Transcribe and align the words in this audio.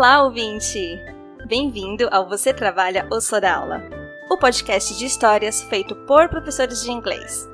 Olá, 0.00 0.22
ouvinte! 0.22 0.98
Bem-vindo 1.46 2.08
ao 2.10 2.26
Você 2.26 2.54
Trabalha 2.54 3.06
ou 3.10 3.20
Sou 3.20 3.38
da 3.38 3.54
Aula, 3.54 3.82
o 4.30 4.38
podcast 4.38 4.96
de 4.96 5.04
histórias 5.04 5.60
feito 5.64 5.94
por 6.06 6.26
professores 6.30 6.82
de 6.82 6.90
inglês. 6.90 7.46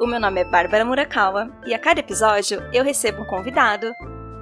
O 0.00 0.06
meu 0.08 0.18
nome 0.18 0.40
é 0.40 0.44
Bárbara 0.44 0.84
Murakawa 0.84 1.48
e 1.64 1.72
a 1.72 1.78
cada 1.78 2.00
episódio 2.00 2.60
eu 2.72 2.82
recebo 2.82 3.22
um 3.22 3.26
convidado 3.26 3.92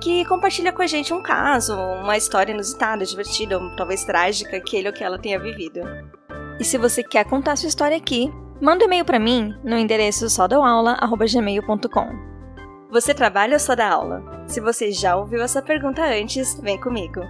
que 0.00 0.24
compartilha 0.24 0.73
com 0.73 0.80
a 0.80 0.86
gente 0.86 1.12
um 1.12 1.23
caso, 1.23 1.77
uma 1.77 2.16
história 2.16 2.54
inusitada, 2.54 3.04
divertida 3.04 3.59
ou 3.59 3.77
talvez 3.77 4.02
trágica 4.02 4.59
que 4.59 4.74
ele 4.74 4.88
ou 4.88 4.95
que 4.95 5.05
ela 5.05 5.19
tenha 5.19 5.38
vivido. 5.38 5.82
E 6.59 6.64
se 6.64 6.78
você 6.78 7.02
quer 7.02 7.27
contar 7.27 7.56
sua 7.56 7.69
história 7.69 7.98
aqui, 7.98 8.32
manda 8.62 8.82
um 8.82 8.87
e-mail 8.87 9.05
para 9.05 9.19
mim 9.19 9.55
no 9.62 9.77
endereço 9.77 10.30
sodaula@gmail.com. 10.30 12.31
Você 12.92 13.14
trabalha 13.14 13.55
ou 13.55 13.59
só 13.59 13.74
dá 13.74 13.88
aula? 13.88 14.23
Se 14.46 14.60
você 14.60 14.92
já 14.92 15.16
ouviu 15.16 15.41
essa 15.41 15.62
pergunta 15.62 16.02
antes, 16.05 16.60
vem 16.60 16.78
comigo. 16.78 17.23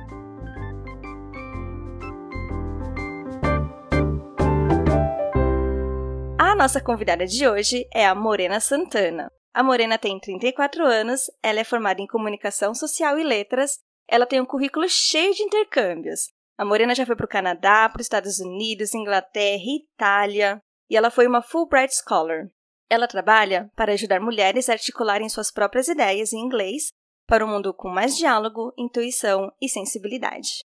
A 6.36 6.56
nossa 6.56 6.80
convidada 6.80 7.24
de 7.24 7.46
hoje 7.46 7.86
é 7.94 8.04
a 8.04 8.12
Morena 8.12 8.58
Santana. 8.58 9.30
A 9.54 9.62
Morena 9.62 9.96
tem 9.96 10.18
34 10.18 10.84
anos, 10.84 11.30
ela 11.40 11.60
é 11.60 11.64
formada 11.64 12.02
em 12.02 12.08
Comunicação 12.08 12.74
Social 12.74 13.16
e 13.16 13.22
Letras, 13.22 13.78
ela 14.08 14.26
tem 14.26 14.40
um 14.40 14.44
currículo 14.44 14.88
cheio 14.88 15.32
de 15.32 15.44
intercâmbios. 15.44 16.32
A 16.58 16.64
Morena 16.64 16.92
já 16.92 17.06
foi 17.06 17.14
para 17.14 17.26
o 17.26 17.28
Canadá, 17.28 17.88
para 17.88 18.00
os 18.00 18.06
Estados 18.06 18.40
Unidos, 18.40 18.94
Inglaterra, 18.94 19.62
Itália, 19.64 20.60
e 20.90 20.96
ela 20.96 21.08
foi 21.08 21.28
uma 21.28 21.40
Fulbright 21.40 21.94
Scholar. 21.94 22.48
Ela 22.92 23.08
trabalha 23.08 23.70
para 23.74 23.94
ajudar 23.94 24.20
mulheres 24.20 24.68
a 24.68 24.74
articularem 24.74 25.26
suas 25.26 25.50
próprias 25.50 25.88
ideias 25.88 26.34
em 26.34 26.38
inglês 26.38 26.92
para 27.26 27.42
um 27.42 27.48
mundo 27.48 27.72
com 27.72 27.88
mais 27.88 28.18
diálogo, 28.18 28.70
intuição 28.76 29.50
e 29.62 29.66
sensibilidade. 29.66 30.62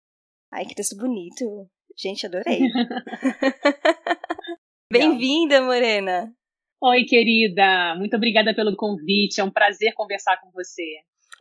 Ai, 0.53 0.65
que 0.65 0.75
texto 0.75 0.95
bonito! 0.95 1.67
Gente, 1.97 2.27
adorei! 2.27 2.59
Bem-vinda, 4.91 5.63
Morena! 5.63 6.31
Oi, 6.79 7.05
querida! 7.05 7.95
Muito 7.97 8.15
obrigada 8.15 8.53
pelo 8.53 8.75
convite, 8.75 9.41
é 9.41 9.43
um 9.43 9.49
prazer 9.49 9.91
conversar 9.95 10.39
com 10.41 10.51
você. 10.51 10.85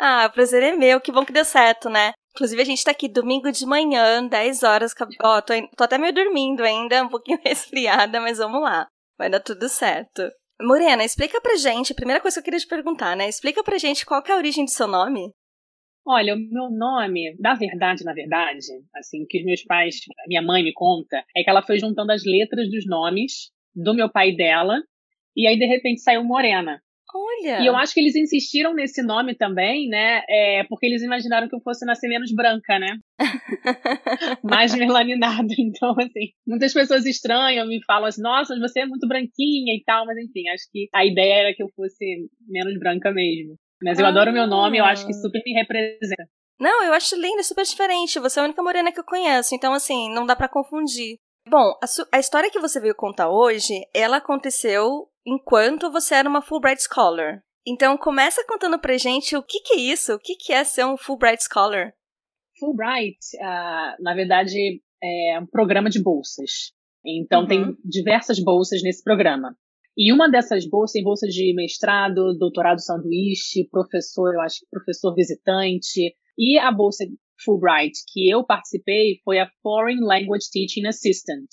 Ah, 0.00 0.28
o 0.31 0.33
prazer 0.33 0.62
é 0.62 0.75
meu, 0.75 0.98
que 0.98 1.12
bom 1.12 1.27
que 1.27 1.33
deu 1.34 1.44
certo, 1.44 1.91
né? 1.91 2.12
Inclusive, 2.34 2.62
a 2.62 2.65
gente 2.65 2.83
tá 2.83 2.92
aqui 2.92 3.06
domingo 3.06 3.53
de 3.53 3.67
manhã, 3.67 4.27
10 4.27 4.62
horas. 4.62 4.94
Ó, 5.22 5.37
oh, 5.37 5.42
tô, 5.42 5.53
tô 5.77 5.84
até 5.84 5.98
meio 5.98 6.15
dormindo 6.15 6.62
ainda, 6.62 7.05
um 7.05 7.09
pouquinho 7.11 7.39
resfriada, 7.44 8.19
mas 8.19 8.39
vamos 8.39 8.62
lá. 8.62 8.89
Vai 9.19 9.28
dar 9.28 9.41
tudo 9.41 9.69
certo. 9.69 10.22
Morena, 10.61 11.05
explica 11.05 11.41
pra 11.41 11.56
gente, 11.56 11.94
primeira 11.94 12.20
coisa 12.20 12.36
que 12.36 12.41
eu 12.41 12.44
queria 12.44 12.61
te 12.61 12.66
perguntar, 12.66 13.16
né? 13.16 13.28
Explica 13.28 13.64
pra 13.64 13.78
gente 13.78 14.05
qual 14.05 14.22
é 14.27 14.33
a 14.33 14.36
origem 14.36 14.64
do 14.64 14.70
seu 14.70 14.86
nome. 14.86 15.33
Olha, 16.06 16.34
o 16.34 16.39
meu 16.39 16.70
nome, 16.70 17.36
na 17.39 17.55
verdade, 17.55 18.05
na 18.05 18.12
verdade, 18.12 18.66
assim, 18.94 19.22
o 19.22 19.27
que 19.27 19.38
os 19.38 19.44
meus 19.44 19.62
pais, 19.64 19.97
minha 20.27 20.42
mãe 20.42 20.62
me 20.62 20.72
conta, 20.72 21.25
é 21.36 21.42
que 21.42 21.50
ela 21.50 21.62
foi 21.62 21.78
juntando 21.78 22.12
as 22.12 22.25
letras 22.25 22.70
dos 22.70 22.86
nomes 22.86 23.50
do 23.75 23.94
meu 23.94 24.11
pai 24.11 24.31
e 24.31 24.36
dela, 24.36 24.83
e 25.36 25.47
aí 25.47 25.58
de 25.58 25.66
repente 25.66 26.00
saiu 26.00 26.25
Morena. 26.25 26.83
Olha! 27.14 27.61
E 27.61 27.66
eu 27.66 27.77
acho 27.77 27.92
que 27.92 28.00
eles 28.00 28.14
insistiram 28.14 28.75
nesse 28.75 29.03
nome 29.03 29.34
também, 29.34 29.89
né? 29.89 30.22
É, 30.28 30.64
porque 30.69 30.86
eles 30.86 31.03
imaginaram 31.03 31.48
que 31.48 31.55
eu 31.55 31.61
fosse 31.61 31.84
nascer 31.84 32.08
menos 32.08 32.33
branca, 32.34 32.78
né? 32.78 32.98
Mais 34.42 34.75
melaninada. 34.75 35.47
Então, 35.61 35.94
assim, 35.98 36.31
muitas 36.47 36.72
pessoas 36.72 37.06
estranham, 37.06 37.66
me 37.66 37.83
falam 37.84 38.06
assim, 38.06 38.22
nossa, 38.22 38.58
você 38.58 38.81
é 38.81 38.86
muito 38.86 39.06
branquinha 39.06 39.75
e 39.75 39.83
tal, 39.84 40.05
mas 40.06 40.16
enfim, 40.19 40.48
acho 40.48 40.64
que 40.72 40.88
a 40.94 41.05
ideia 41.05 41.44
era 41.44 41.55
que 41.55 41.62
eu 41.62 41.69
fosse 41.77 42.28
menos 42.48 42.78
branca 42.78 43.12
mesmo. 43.12 43.56
Mas 43.82 43.99
eu 43.99 44.06
ah. 44.06 44.09
adoro 44.09 44.32
meu 44.32 44.47
nome, 44.47 44.78
eu 44.78 44.84
acho 44.84 45.06
que 45.06 45.12
super 45.12 45.41
me 45.44 45.53
representa. 45.53 46.26
Não, 46.59 46.84
eu 46.84 46.93
acho 46.93 47.16
lindo, 47.16 47.43
super 47.43 47.65
diferente. 47.65 48.19
Você 48.19 48.38
é 48.38 48.43
a 48.43 48.44
única 48.44 48.62
morena 48.62 48.93
que 48.93 49.00
eu 49.00 49.04
conheço, 49.04 49.54
então 49.54 49.72
assim, 49.72 50.12
não 50.12 50.26
dá 50.26 50.37
para 50.37 50.49
confundir. 50.49 51.16
Bom, 51.49 51.72
a, 51.82 52.16
a, 52.16 52.20
história 52.20 52.50
que 52.50 52.60
você 52.60 52.78
veio 52.78 52.94
contar 52.94 53.31
hoje, 53.31 53.75
ela 53.94 54.19
aconteceu 54.19 55.09
enquanto 55.26 55.91
você 55.91 56.14
era 56.14 56.28
uma 56.28 56.42
Fulbright 56.42 56.82
Scholar. 56.82 57.42
Então, 57.66 57.97
começa 57.97 58.44
contando 58.47 58.78
pra 58.78 58.97
gente 58.97 59.36
o 59.36 59.42
que, 59.42 59.60
que 59.60 59.75
é 59.75 59.81
isso, 59.81 60.14
o 60.14 60.19
que, 60.19 60.34
que 60.34 60.53
é 60.53 60.64
ser 60.64 60.84
um 60.84 60.97
Fulbright 60.97 61.42
Scholar. 61.44 61.92
Fulbright, 62.58 63.19
uh, 63.36 64.03
na 64.03 64.14
verdade, 64.14 64.82
é 65.03 65.38
um 65.38 65.47
programa 65.47 65.91
de 65.91 66.03
bolsas. 66.03 66.72
Então, 67.04 67.42
uhum. 67.42 67.47
tem 67.47 67.76
diversas 67.84 68.38
bolsas 68.42 68.82
nesse 68.82 69.03
programa. 69.03 69.54
E 69.97 70.12
uma 70.12 70.31
dessas 70.31 70.66
bolsas 70.69 70.92
tem 70.92 71.03
bolsa 71.03 71.26
de 71.26 71.54
mestrado, 71.54 72.37
doutorado 72.38 72.81
sanduíche, 72.81 73.69
professor, 73.70 74.34
eu 74.34 74.41
acho 74.41 74.60
que 74.60 74.66
professor 74.70 75.14
visitante. 75.14 76.14
E 76.38 76.58
a 76.58 76.72
bolsa 76.72 77.04
Fulbright 77.44 77.92
que 78.12 78.31
eu 78.31 78.44
participei 78.44 79.20
foi 79.25 79.38
a 79.38 79.50
Foreign 79.62 80.00
Language 80.00 80.47
Teaching 80.52 80.87
Assistant, 80.87 81.48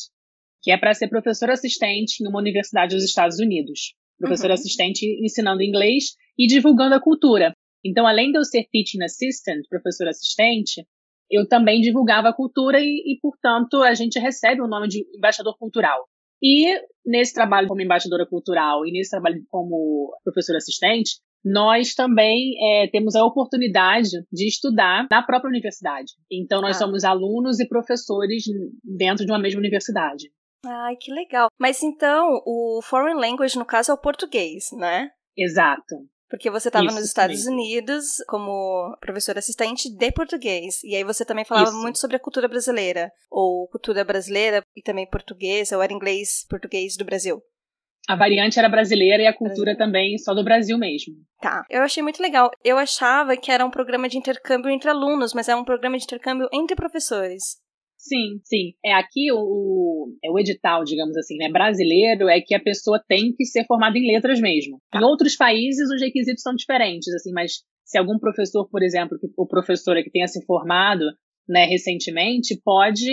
que 0.67 0.71
é 0.71 0.77
para 0.77 0.93
ser 0.93 1.07
professor 1.07 1.49
assistente 1.49 2.21
em 2.21 2.27
uma 2.27 2.39
universidade 2.39 2.93
dos 2.93 3.05
Estados 3.05 3.39
Unidos. 3.39 3.93
Professor 4.19 4.47
uhum. 4.47 4.53
assistente 4.53 5.05
ensinando 5.23 5.63
inglês 5.63 6.07
e 6.37 6.45
divulgando 6.45 6.93
a 6.93 6.99
cultura. 6.99 7.53
Então, 7.85 8.05
além 8.05 8.33
de 8.33 8.37
eu 8.37 8.43
ser 8.43 8.65
teaching 8.69 9.01
assistant, 9.01 9.61
professor 9.69 10.09
assistente, 10.09 10.85
eu 11.31 11.47
também 11.47 11.79
divulgava 11.79 12.27
a 12.27 12.33
cultura 12.33 12.81
e, 12.81 12.83
e, 12.85 13.17
portanto, 13.21 13.81
a 13.81 13.93
gente 13.93 14.19
recebe 14.19 14.61
o 14.61 14.67
nome 14.67 14.89
de 14.89 15.05
embaixador 15.15 15.55
cultural. 15.57 16.03
E 16.43 16.65
nesse 17.05 17.33
trabalho 17.33 17.69
como 17.69 17.81
embaixadora 17.81 18.25
cultural 18.25 18.85
e 18.85 18.91
nesse 18.91 19.11
trabalho 19.11 19.41
como 19.49 20.13
professor 20.21 20.57
assistente, 20.57 21.11
nós 21.45 21.95
também 21.95 22.55
é, 22.61 22.89
temos 22.89 23.15
a 23.15 23.23
oportunidade 23.23 24.09
de 24.29 24.45
estudar 24.49 25.07
na 25.09 25.23
própria 25.23 25.47
universidade. 25.47 26.11
Então, 26.29 26.59
nós 26.59 26.75
ah. 26.75 26.79
somos 26.79 27.05
alunos 27.05 27.57
e 27.61 27.69
professores 27.69 28.43
dentro 28.83 29.25
de 29.25 29.31
uma 29.31 29.39
mesma 29.39 29.59
universidade. 29.59 30.29
Ai, 30.65 30.95
que 30.95 31.11
legal. 31.11 31.49
Mas 31.59 31.81
então, 31.83 32.41
o 32.45 32.81
foreign 32.83 33.19
language, 33.19 33.57
no 33.57 33.65
caso, 33.65 33.91
é 33.91 33.93
o 33.93 33.97
português, 33.97 34.65
né? 34.73 35.09
Exato. 35.37 35.95
Porque 36.29 36.49
você 36.49 36.67
estava 36.67 36.85
nos 36.85 37.05
Estados 37.05 37.45
mesmo. 37.45 37.53
Unidos 37.53 38.17
como 38.27 38.97
professor 38.99 39.37
assistente 39.37 39.89
de 39.89 40.11
português. 40.11 40.83
E 40.83 40.95
aí 40.95 41.03
você 41.03 41.23
também 41.23 41.45
falava 41.45 41.69
Isso. 41.69 41.81
muito 41.81 41.99
sobre 41.99 42.17
a 42.17 42.19
cultura 42.19 42.47
brasileira. 42.49 43.11
Ou 43.31 43.67
cultura 43.69 44.03
brasileira 44.03 44.61
e 44.75 44.81
também 44.81 45.09
português, 45.09 45.71
ou 45.71 45.81
era 45.81 45.93
inglês, 45.93 46.45
português 46.49 46.97
do 46.97 47.05
Brasil. 47.05 47.41
A 48.09 48.15
variante 48.15 48.57
era 48.57 48.69
brasileira 48.69 49.23
e 49.23 49.27
a 49.27 49.33
cultura 49.33 49.73
Brasil. 49.73 49.77
também 49.77 50.17
só 50.17 50.33
do 50.33 50.43
Brasil 50.43 50.77
mesmo. 50.77 51.13
Tá. 51.41 51.63
Eu 51.69 51.81
achei 51.81 52.01
muito 52.03 52.21
legal. 52.21 52.49
Eu 52.63 52.77
achava 52.77 53.37
que 53.37 53.51
era 53.51 53.65
um 53.65 53.71
programa 53.71 54.09
de 54.09 54.17
intercâmbio 54.17 54.71
entre 54.71 54.89
alunos, 54.89 55.33
mas 55.33 55.47
é 55.47 55.55
um 55.55 55.65
programa 55.65 55.97
de 55.97 56.05
intercâmbio 56.05 56.47
entre 56.51 56.75
professores. 56.75 57.57
Sim, 58.07 58.39
sim. 58.43 58.73
É 58.83 58.93
aqui 58.93 59.31
o, 59.33 60.07
é 60.23 60.31
o 60.31 60.39
edital, 60.39 60.83
digamos 60.85 61.17
assim, 61.17 61.35
né, 61.37 61.49
brasileiro 61.49 62.29
é 62.29 62.39
que 62.39 62.55
a 62.55 62.59
pessoa 62.59 63.03
tem 63.05 63.33
que 63.33 63.45
ser 63.45 63.65
formada 63.65 63.97
em 63.97 64.07
letras 64.07 64.39
mesmo. 64.39 64.79
Tá. 64.89 64.99
Em 64.99 65.03
outros 65.03 65.35
países 65.35 65.89
os 65.91 66.01
requisitos 66.01 66.41
são 66.41 66.55
diferentes, 66.55 67.13
assim, 67.13 67.31
mas 67.33 67.63
se 67.83 67.97
algum 67.97 68.17
professor, 68.17 68.67
por 68.69 68.81
exemplo, 68.81 69.17
que, 69.19 69.27
o 69.35 69.45
professora 69.45 70.01
que 70.01 70.09
tenha 70.09 70.27
se 70.27 70.43
formado, 70.45 71.05
né, 71.47 71.65
recentemente, 71.65 72.59
pode 72.63 73.05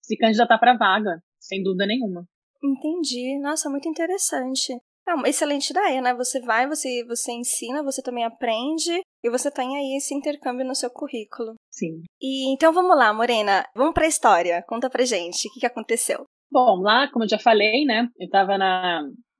se 0.00 0.16
candidatar 0.16 0.58
para 0.58 0.76
vaga, 0.76 1.20
sem 1.40 1.62
dúvida 1.62 1.86
nenhuma. 1.86 2.24
Entendi. 2.62 3.38
Nossa, 3.40 3.68
muito 3.68 3.88
interessante. 3.88 4.72
É 5.08 5.14
uma 5.14 5.28
excelente 5.28 5.70
ideia, 5.70 6.00
né? 6.00 6.14
Você 6.14 6.40
vai, 6.40 6.68
você, 6.68 7.04
você 7.04 7.32
ensina, 7.32 7.82
você 7.82 8.02
também 8.02 8.24
aprende 8.24 9.00
e 9.22 9.30
você 9.30 9.50
tem 9.50 9.76
aí 9.76 9.96
esse 9.96 10.14
intercâmbio 10.14 10.66
no 10.66 10.74
seu 10.74 10.90
currículo. 10.90 11.54
Sim. 11.70 12.02
E 12.20 12.52
então 12.52 12.72
vamos 12.72 12.96
lá, 12.96 13.12
Morena, 13.12 13.66
vamos 13.74 13.94
para 13.94 14.04
a 14.04 14.08
história. 14.08 14.64
Conta 14.66 14.88
pra 14.88 15.04
gente 15.04 15.48
o 15.48 15.52
que, 15.52 15.60
que 15.60 15.66
aconteceu. 15.66 16.24
Bom, 16.50 16.80
lá, 16.80 17.08
como 17.12 17.24
eu 17.24 17.28
já 17.28 17.38
falei, 17.38 17.84
né? 17.84 18.08
Eu 18.18 18.26
estava 18.26 18.58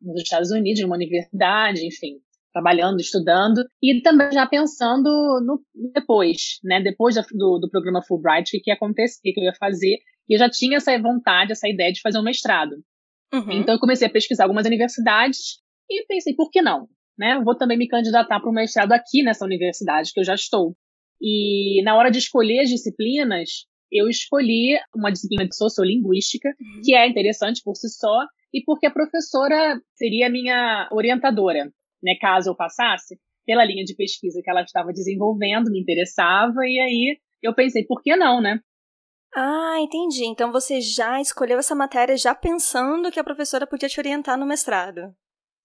nos 0.00 0.22
Estados 0.22 0.50
Unidos, 0.50 0.82
numa 0.82 0.96
universidade, 0.96 1.86
enfim, 1.86 2.18
trabalhando, 2.52 3.00
estudando 3.00 3.64
e 3.82 4.00
também 4.02 4.30
já 4.30 4.46
pensando 4.46 5.08
no 5.44 5.62
depois, 5.92 6.58
né? 6.62 6.80
Depois 6.80 7.16
do, 7.32 7.58
do 7.58 7.68
programa 7.70 8.02
Fulbright, 8.02 8.48
o 8.48 8.50
que, 8.52 8.60
que 8.60 8.70
ia 8.70 8.74
acontecer, 8.74 9.18
o 9.18 9.34
que 9.34 9.40
eu 9.40 9.44
ia 9.44 9.54
fazer. 9.58 9.98
E 10.28 10.34
eu 10.34 10.38
já 10.38 10.48
tinha 10.48 10.76
essa 10.76 10.96
vontade, 11.00 11.52
essa 11.52 11.68
ideia 11.68 11.92
de 11.92 12.00
fazer 12.00 12.18
um 12.18 12.22
mestrado. 12.22 12.76
Uhum. 13.32 13.52
Então 13.52 13.74
eu 13.74 13.80
comecei 13.80 14.06
a 14.06 14.10
pesquisar 14.10 14.44
algumas 14.44 14.66
universidades 14.66 15.58
e 15.88 16.04
pensei, 16.06 16.34
por 16.34 16.50
que 16.50 16.62
não? 16.62 16.88
Né? 17.20 17.38
Vou 17.44 17.54
também 17.54 17.76
me 17.76 17.86
candidatar 17.86 18.40
para 18.40 18.48
um 18.48 18.54
mestrado 18.54 18.92
aqui 18.92 19.22
nessa 19.22 19.44
universidade 19.44 20.10
que 20.10 20.20
eu 20.20 20.24
já 20.24 20.34
estou. 20.34 20.74
E 21.20 21.82
na 21.84 21.94
hora 21.94 22.10
de 22.10 22.16
escolher 22.16 22.60
as 22.60 22.70
disciplinas, 22.70 23.66
eu 23.92 24.08
escolhi 24.08 24.78
uma 24.96 25.12
disciplina 25.12 25.46
de 25.46 25.54
sociolinguística, 25.54 26.48
uhum. 26.48 26.80
que 26.82 26.94
é 26.94 27.06
interessante 27.06 27.60
por 27.62 27.76
si 27.76 27.90
só, 27.90 28.24
e 28.54 28.64
porque 28.64 28.86
a 28.86 28.90
professora 28.90 29.78
seria 29.94 30.28
a 30.28 30.30
minha 30.30 30.88
orientadora, 30.90 31.70
né, 32.02 32.14
caso 32.18 32.48
eu 32.48 32.56
passasse, 32.56 33.18
pela 33.44 33.66
linha 33.66 33.84
de 33.84 33.94
pesquisa 33.94 34.40
que 34.42 34.48
ela 34.48 34.62
estava 34.62 34.90
desenvolvendo, 34.90 35.70
me 35.70 35.78
interessava, 35.78 36.60
e 36.64 36.80
aí 36.80 37.18
eu 37.42 37.54
pensei, 37.54 37.84
por 37.84 38.00
que 38.00 38.16
não, 38.16 38.40
né? 38.40 38.60
Ah, 39.34 39.76
entendi. 39.78 40.24
Então 40.24 40.50
você 40.50 40.80
já 40.80 41.20
escolheu 41.20 41.58
essa 41.58 41.74
matéria 41.74 42.16
já 42.16 42.34
pensando 42.34 43.10
que 43.10 43.20
a 43.20 43.24
professora 43.24 43.66
podia 43.66 43.90
te 43.90 44.00
orientar 44.00 44.38
no 44.38 44.46
mestrado. 44.46 45.14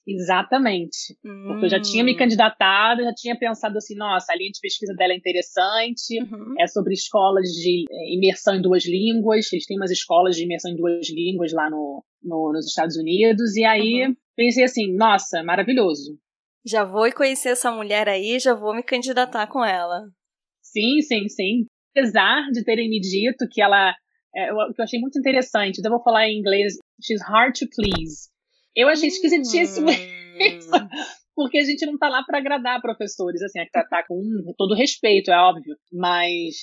Exatamente. 0.08 1.18
Hum. 1.26 1.46
Porque 1.48 1.66
eu 1.66 1.70
já 1.70 1.82
tinha 1.82 2.04
me 2.04 2.14
hum. 2.14 2.18
candidatado, 2.18 3.04
já 3.04 3.14
tinha 3.14 3.38
pensado 3.38 3.78
assim, 3.78 3.96
nossa, 3.96 4.32
a 4.32 4.36
linha 4.36 4.52
de 4.52 4.60
pesquisa 4.62 4.94
dela 4.94 5.14
é 5.14 5.18
interessante, 5.18 6.22
uhum. 6.22 6.54
é 6.60 6.68
sobre 6.68 6.94
escolas 6.94 7.50
de 7.50 7.86
é, 7.90 8.14
imersão 8.14 8.56
em 8.56 8.62
duas 8.62 8.86
línguas, 8.86 9.52
eles 9.52 9.66
têm 9.66 9.78
umas 9.78 9.92
escolas 9.92 10.36
de 10.36 10.44
imersão 10.44 10.72
em 10.72 10.76
duas 10.76 11.10
línguas 11.10 11.52
lá 11.54 11.70
no, 11.70 12.04
no 12.24 12.54
nos 12.54 12.68
Estados 12.68 12.96
Unidos, 12.98 13.56
e 13.56 13.64
aí 13.64 14.06
uhum. 14.06 14.16
pensei 14.36 14.64
assim, 14.64 14.96
nossa, 14.96 15.44
maravilhoso. 15.44 16.18
Já 16.64 16.84
vou 16.84 17.12
conhecer 17.12 17.50
essa 17.50 17.72
mulher 17.72 18.08
aí, 18.08 18.40
já 18.40 18.54
vou 18.54 18.76
me 18.76 18.84
candidatar 18.84 19.48
com 19.48 19.64
ela. 19.64 20.04
Sim, 20.62 21.02
sim, 21.02 21.28
sim. 21.30 21.66
Apesar 21.96 22.50
de 22.52 22.64
terem 22.64 22.90
me 22.90 23.00
dito 23.00 23.48
que 23.50 23.62
ela, 23.62 23.96
é, 24.36 24.52
o 24.52 24.74
que 24.74 24.82
eu 24.82 24.84
achei 24.84 25.00
muito 25.00 25.18
interessante, 25.18 25.80
então 25.80 25.92
eu 25.92 25.98
vou 25.98 26.04
falar 26.04 26.28
em 26.28 26.40
inglês, 26.40 26.74
she's 27.02 27.22
hard 27.24 27.54
to 27.58 27.66
please. 27.70 28.30
Eu 28.76 28.90
achei 28.90 29.08
esquisitíssimo 29.08 29.90
hum. 29.90 30.38
isso. 30.40 30.72
Porque 31.36 31.58
a 31.58 31.64
gente 31.64 31.86
não 31.86 31.98
tá 31.98 32.08
lá 32.08 32.24
para 32.24 32.38
agradar 32.38 32.82
professores, 32.82 33.42
assim, 33.42 33.60
é 33.60 33.68
tratar 33.72 34.06
com 34.08 34.22
todo 34.58 34.74
respeito, 34.74 35.32
é 35.32 35.38
óbvio. 35.38 35.76
Mas 35.92 36.56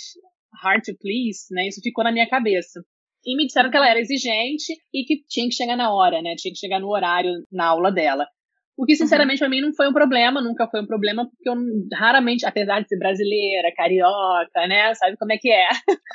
hard 0.63 0.83
to 0.85 0.93
please, 0.99 1.47
né? 1.51 1.69
Isso 1.69 1.81
ficou 1.83 2.05
na 2.05 2.13
minha 2.13 2.29
cabeça. 2.29 2.81
E 3.25 3.37
me 3.37 3.47
disseram 3.47 3.71
que 3.71 3.77
ela 3.77 3.89
era 3.89 4.01
exigente 4.01 4.73
e 4.93 5.05
que 5.05 5.23
tinha 5.29 5.47
que 5.49 5.55
chegar 5.55 5.77
na 5.77 5.95
hora, 5.95 6.21
né? 6.23 6.35
Tinha 6.37 6.53
que 6.53 6.59
chegar 6.59 6.81
no 6.81 6.89
horário 6.89 7.33
na 7.53 7.67
aula 7.67 7.93
dela. 7.93 8.27
O 8.77 8.85
que, 8.85 8.97
sinceramente, 8.97 9.43
uhum. 9.43 9.49
para 9.49 9.49
mim 9.51 9.61
não 9.61 9.75
foi 9.75 9.89
um 9.89 9.93
problema, 9.93 10.41
nunca 10.41 10.67
foi 10.67 10.81
um 10.81 10.87
problema, 10.87 11.29
porque 11.29 11.49
eu 11.49 11.55
raramente, 11.95 12.47
apesar 12.47 12.81
de 12.81 12.89
ser 12.89 12.99
brasileira, 12.99 13.73
carioca, 13.77 14.67
né? 14.67 14.95
Sabe 14.95 15.17
como 15.19 15.33
é 15.33 15.39
que 15.39 15.51
é? 15.51 15.69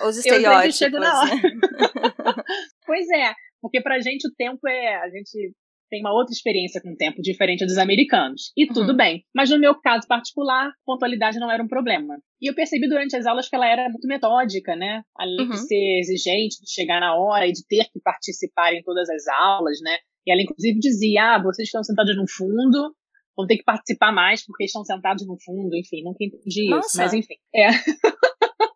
Os 0.03 0.17
estereótipos. 0.17 0.81
Eu 0.81 0.87
chego 0.87 0.99
na 0.99 1.19
hora. 1.19 1.35
Né? 1.35 1.41
pois 2.85 3.07
é, 3.09 3.33
porque 3.61 3.79
pra 3.81 3.99
gente 3.99 4.27
o 4.27 4.33
tempo 4.35 4.67
é. 4.67 4.95
A 4.95 5.09
gente 5.09 5.53
tem 5.89 6.01
uma 6.01 6.13
outra 6.13 6.33
experiência 6.33 6.81
com 6.81 6.91
o 6.91 6.95
tempo 6.95 7.21
diferente 7.21 7.65
dos 7.65 7.77
americanos. 7.77 8.51
E 8.55 8.67
tudo 8.67 8.91
uhum. 8.91 8.97
bem. 8.97 9.23
Mas 9.33 9.49
no 9.49 9.59
meu 9.59 9.75
caso 9.75 10.07
particular, 10.07 10.71
pontualidade 10.85 11.39
não 11.39 11.51
era 11.51 11.63
um 11.63 11.67
problema. 11.67 12.17
E 12.41 12.49
eu 12.49 12.55
percebi 12.55 12.87
durante 12.87 13.15
as 13.15 13.25
aulas 13.25 13.49
que 13.49 13.55
ela 13.55 13.67
era 13.67 13.89
muito 13.89 14.07
metódica, 14.07 14.75
né? 14.75 15.01
Além 15.15 15.41
uhum. 15.41 15.49
de 15.49 15.67
ser 15.67 15.99
exigente, 15.99 16.61
de 16.61 16.71
chegar 16.71 16.99
na 16.99 17.15
hora 17.15 17.47
e 17.47 17.51
de 17.51 17.65
ter 17.67 17.85
que 17.85 17.99
participar 18.03 18.73
em 18.73 18.83
todas 18.83 19.09
as 19.09 19.27
aulas, 19.27 19.79
né? 19.81 19.97
E 20.25 20.31
ela 20.31 20.41
inclusive 20.41 20.79
dizia: 20.79 21.35
ah, 21.35 21.41
vocês 21.41 21.67
estão 21.67 21.83
sentados 21.83 22.15
no 22.15 22.25
fundo, 22.29 22.93
vão 23.35 23.47
ter 23.47 23.57
que 23.57 23.63
participar 23.63 24.11
mais 24.11 24.45
porque 24.45 24.65
estão 24.65 24.83
sentados 24.83 25.25
no 25.25 25.37
fundo. 25.43 25.75
Enfim, 25.75 26.03
nunca 26.03 26.23
entendi 26.23 26.69
Nossa. 26.69 26.87
isso. 26.87 26.97
Mas 26.97 27.13
enfim. 27.13 27.35
É. 27.55 27.69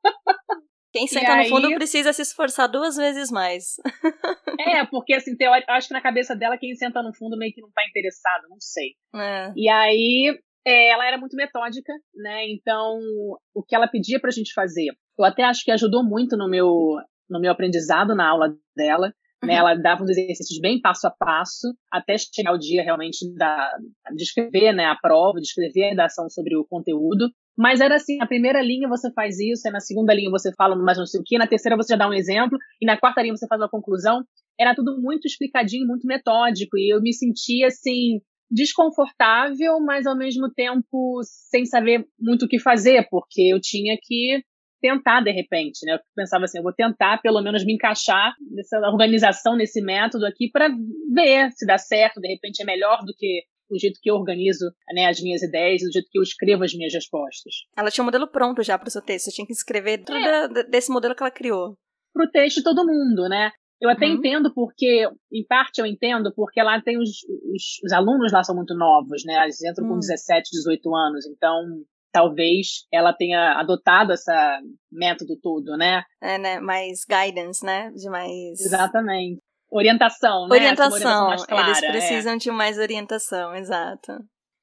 Quem 0.92 1.08
senta 1.08 1.38
no 1.38 1.46
fundo 1.46 1.74
precisa 1.76 2.12
se 2.12 2.22
esforçar 2.22 2.68
duas 2.70 2.98
vezes 2.98 3.32
mais. 3.32 3.76
é, 4.60 4.86
porque 4.86 5.14
assim, 5.14 5.36
eu 5.40 5.52
acho 5.70 5.88
que 5.88 5.94
na 5.94 6.02
cabeça 6.02 6.36
dela 6.36 6.58
quem 6.58 6.76
senta 6.76 7.02
no 7.02 7.14
fundo 7.16 7.38
meio 7.38 7.54
que 7.54 7.62
não 7.62 7.72
tá 7.72 7.82
interessado, 7.88 8.50
não 8.50 8.60
sei. 8.60 8.96
É. 9.16 9.54
E 9.56 9.70
aí 9.70 10.38
é, 10.66 10.90
ela 10.90 11.08
era 11.08 11.18
muito 11.18 11.36
metódica, 11.36 11.94
né? 12.16 12.46
Então, 12.50 13.00
o 13.54 13.64
que 13.64 13.76
ela 13.76 13.88
pedia 13.88 14.20
pra 14.20 14.32
gente 14.32 14.54
fazer, 14.54 14.92
eu 15.18 15.26
até 15.26 15.44
acho 15.44 15.64
que 15.64 15.72
ajudou 15.72 16.04
muito 16.04 16.38
no 16.38 16.50
meu, 16.50 16.98
no 17.30 17.40
meu 17.40 17.52
aprendizado 17.52 18.16
na 18.16 18.28
aula 18.28 18.54
dela. 18.76 19.14
Né, 19.44 19.54
uhum. 19.54 19.60
Ela 19.60 19.74
dava 19.74 20.04
uns 20.04 20.12
exercícios 20.12 20.60
bem 20.60 20.80
passo 20.80 21.08
a 21.08 21.10
passo, 21.10 21.74
até 21.92 22.16
chegar 22.16 22.54
o 22.54 22.60
dia 22.60 22.84
realmente 22.84 23.26
da, 23.34 23.76
de 24.16 24.24
escrever 24.24 24.72
né, 24.72 24.86
a 24.86 24.96
prova, 24.96 25.40
de 25.40 25.48
escrever 25.48 25.86
a 25.86 25.90
redação 25.90 26.30
sobre 26.30 26.56
o 26.56 26.66
conteúdo. 26.70 27.28
Mas 27.58 27.82
era 27.82 27.96
assim, 27.96 28.22
a 28.22 28.28
primeira 28.28 28.62
linha 28.62 28.88
você 28.88 29.12
faz 29.12 29.40
isso, 29.40 29.70
na 29.72 29.80
segunda 29.80 30.14
linha 30.14 30.30
você 30.30 30.54
fala 30.56 30.76
mais 30.76 30.98
não 30.98 31.06
sei 31.06 31.20
o 31.20 31.24
que, 31.24 31.38
na 31.38 31.48
terceira 31.48 31.76
você 31.76 31.94
já 31.94 31.98
dá 31.98 32.08
um 32.08 32.14
exemplo, 32.14 32.58
e 32.82 32.86
na 32.86 32.98
quarta 32.98 33.22
linha 33.22 33.36
você 33.36 33.48
faz 33.48 33.62
uma 33.62 33.70
conclusão. 33.70 34.24
Era 34.60 34.76
tudo 34.76 35.00
muito 35.02 35.26
explicadinho, 35.26 35.88
muito 35.88 36.08
metódico, 36.08 36.78
e 36.78 36.94
eu 36.94 37.02
me 37.02 37.14
sentia 37.14 37.68
assim, 37.68 38.20
desconfortável, 38.50 39.80
mas 39.80 40.06
ao 40.06 40.18
mesmo 40.18 40.52
tempo 40.54 41.22
sem 41.24 41.66
saber 41.66 42.06
muito 42.20 42.46
o 42.46 42.48
que 42.48 42.60
fazer, 42.60 43.08
porque 43.10 43.42
eu 43.42 43.60
tinha 43.62 43.98
que 44.02 44.44
tentar 44.82 45.22
de 45.22 45.32
repente, 45.32 45.86
né? 45.86 45.94
Eu 45.94 46.00
pensava 46.16 46.46
assim, 46.46 46.58
eu 46.58 46.64
vou 46.64 46.74
tentar 46.74 47.22
pelo 47.22 47.42
menos 47.42 47.64
me 47.64 47.74
encaixar 47.74 48.34
nessa 48.52 48.80
organização, 48.90 49.56
nesse 49.56 49.82
método 49.82 50.26
aqui 50.26 50.50
para 50.52 50.70
ver 51.14 51.52
se 51.52 51.66
dá 51.66 51.78
certo, 51.78 52.20
de 52.20 52.28
repente 52.28 52.62
é 52.62 52.66
melhor 52.66 53.00
do 53.06 53.14
que 53.16 53.44
o 53.72 53.80
jeito 53.80 54.00
que 54.02 54.10
eu 54.10 54.16
organizo 54.16 54.66
né, 54.94 55.08
as 55.08 55.22
minhas 55.22 55.42
ideias, 55.42 55.82
o 55.82 55.92
jeito 55.92 56.08
que 56.10 56.20
eu 56.20 56.24
escrevo 56.24 56.64
as 56.64 56.74
minhas 56.74 56.94
respostas. 56.94 57.54
Ela 57.76 57.90
tinha 57.90 58.04
um 58.04 58.06
modelo 58.06 58.28
pronto 58.28 58.62
já 58.64 58.78
para 58.78 58.88
o 58.88 58.92
seu 58.92 59.02
texto, 59.02 59.26
você 59.26 59.32
tinha 59.32 59.48
que 59.48 59.54
escrever 59.54 60.04
tudo 60.04 60.18
é. 60.18 60.64
desse 60.64 60.92
modelo 60.92 61.16
que 61.16 61.24
ela 61.24 61.32
criou. 61.32 61.78
Para 62.14 62.26
o 62.26 62.30
texto 62.30 62.64
todo 62.64 62.86
mundo, 62.86 63.28
né? 63.30 63.52
Eu 63.80 63.90
até 63.90 64.06
uhum. 64.06 64.14
entendo 64.14 64.54
porque, 64.54 65.08
em 65.34 65.46
parte 65.48 65.80
eu 65.80 65.88
entendo, 65.88 66.32
porque 66.36 66.62
lá 66.62 66.80
tem 66.82 67.00
os, 67.00 67.10
os, 67.10 67.84
os, 67.84 67.92
alunos 67.92 68.32
lá 68.32 68.44
são 68.44 68.56
muito 68.56 68.76
novos, 68.76 69.24
né? 69.26 69.42
Eles 69.44 69.64
entram 69.64 69.86
uhum. 69.86 69.94
com 69.94 70.00
17, 70.00 70.38
hum. 70.38 70.58
18 70.58 70.96
anos, 70.96 71.26
então 71.26 71.66
talvez 72.12 72.86
ela 72.94 73.14
tenha 73.14 73.60
adotado 73.60 74.14
esse 74.14 74.32
método 74.92 75.36
todo, 75.42 75.76
né? 75.78 76.04
É, 76.22 76.38
né? 76.38 76.60
Mais 76.60 77.06
guidance, 77.10 77.66
né? 77.66 77.90
De 77.92 78.08
mais. 78.10 78.60
Exatamente 78.60 79.42
orientação, 79.72 80.48
né? 80.48 80.56
Orientação. 80.56 81.26
orientação 81.26 81.48
clara, 81.48 81.68
Eles 81.68 81.84
é. 81.84 81.92
precisam 81.92 82.34
é. 82.34 82.38
de 82.38 82.52
mais 82.52 82.78
orientação, 82.78 83.56
exato. 83.56 84.14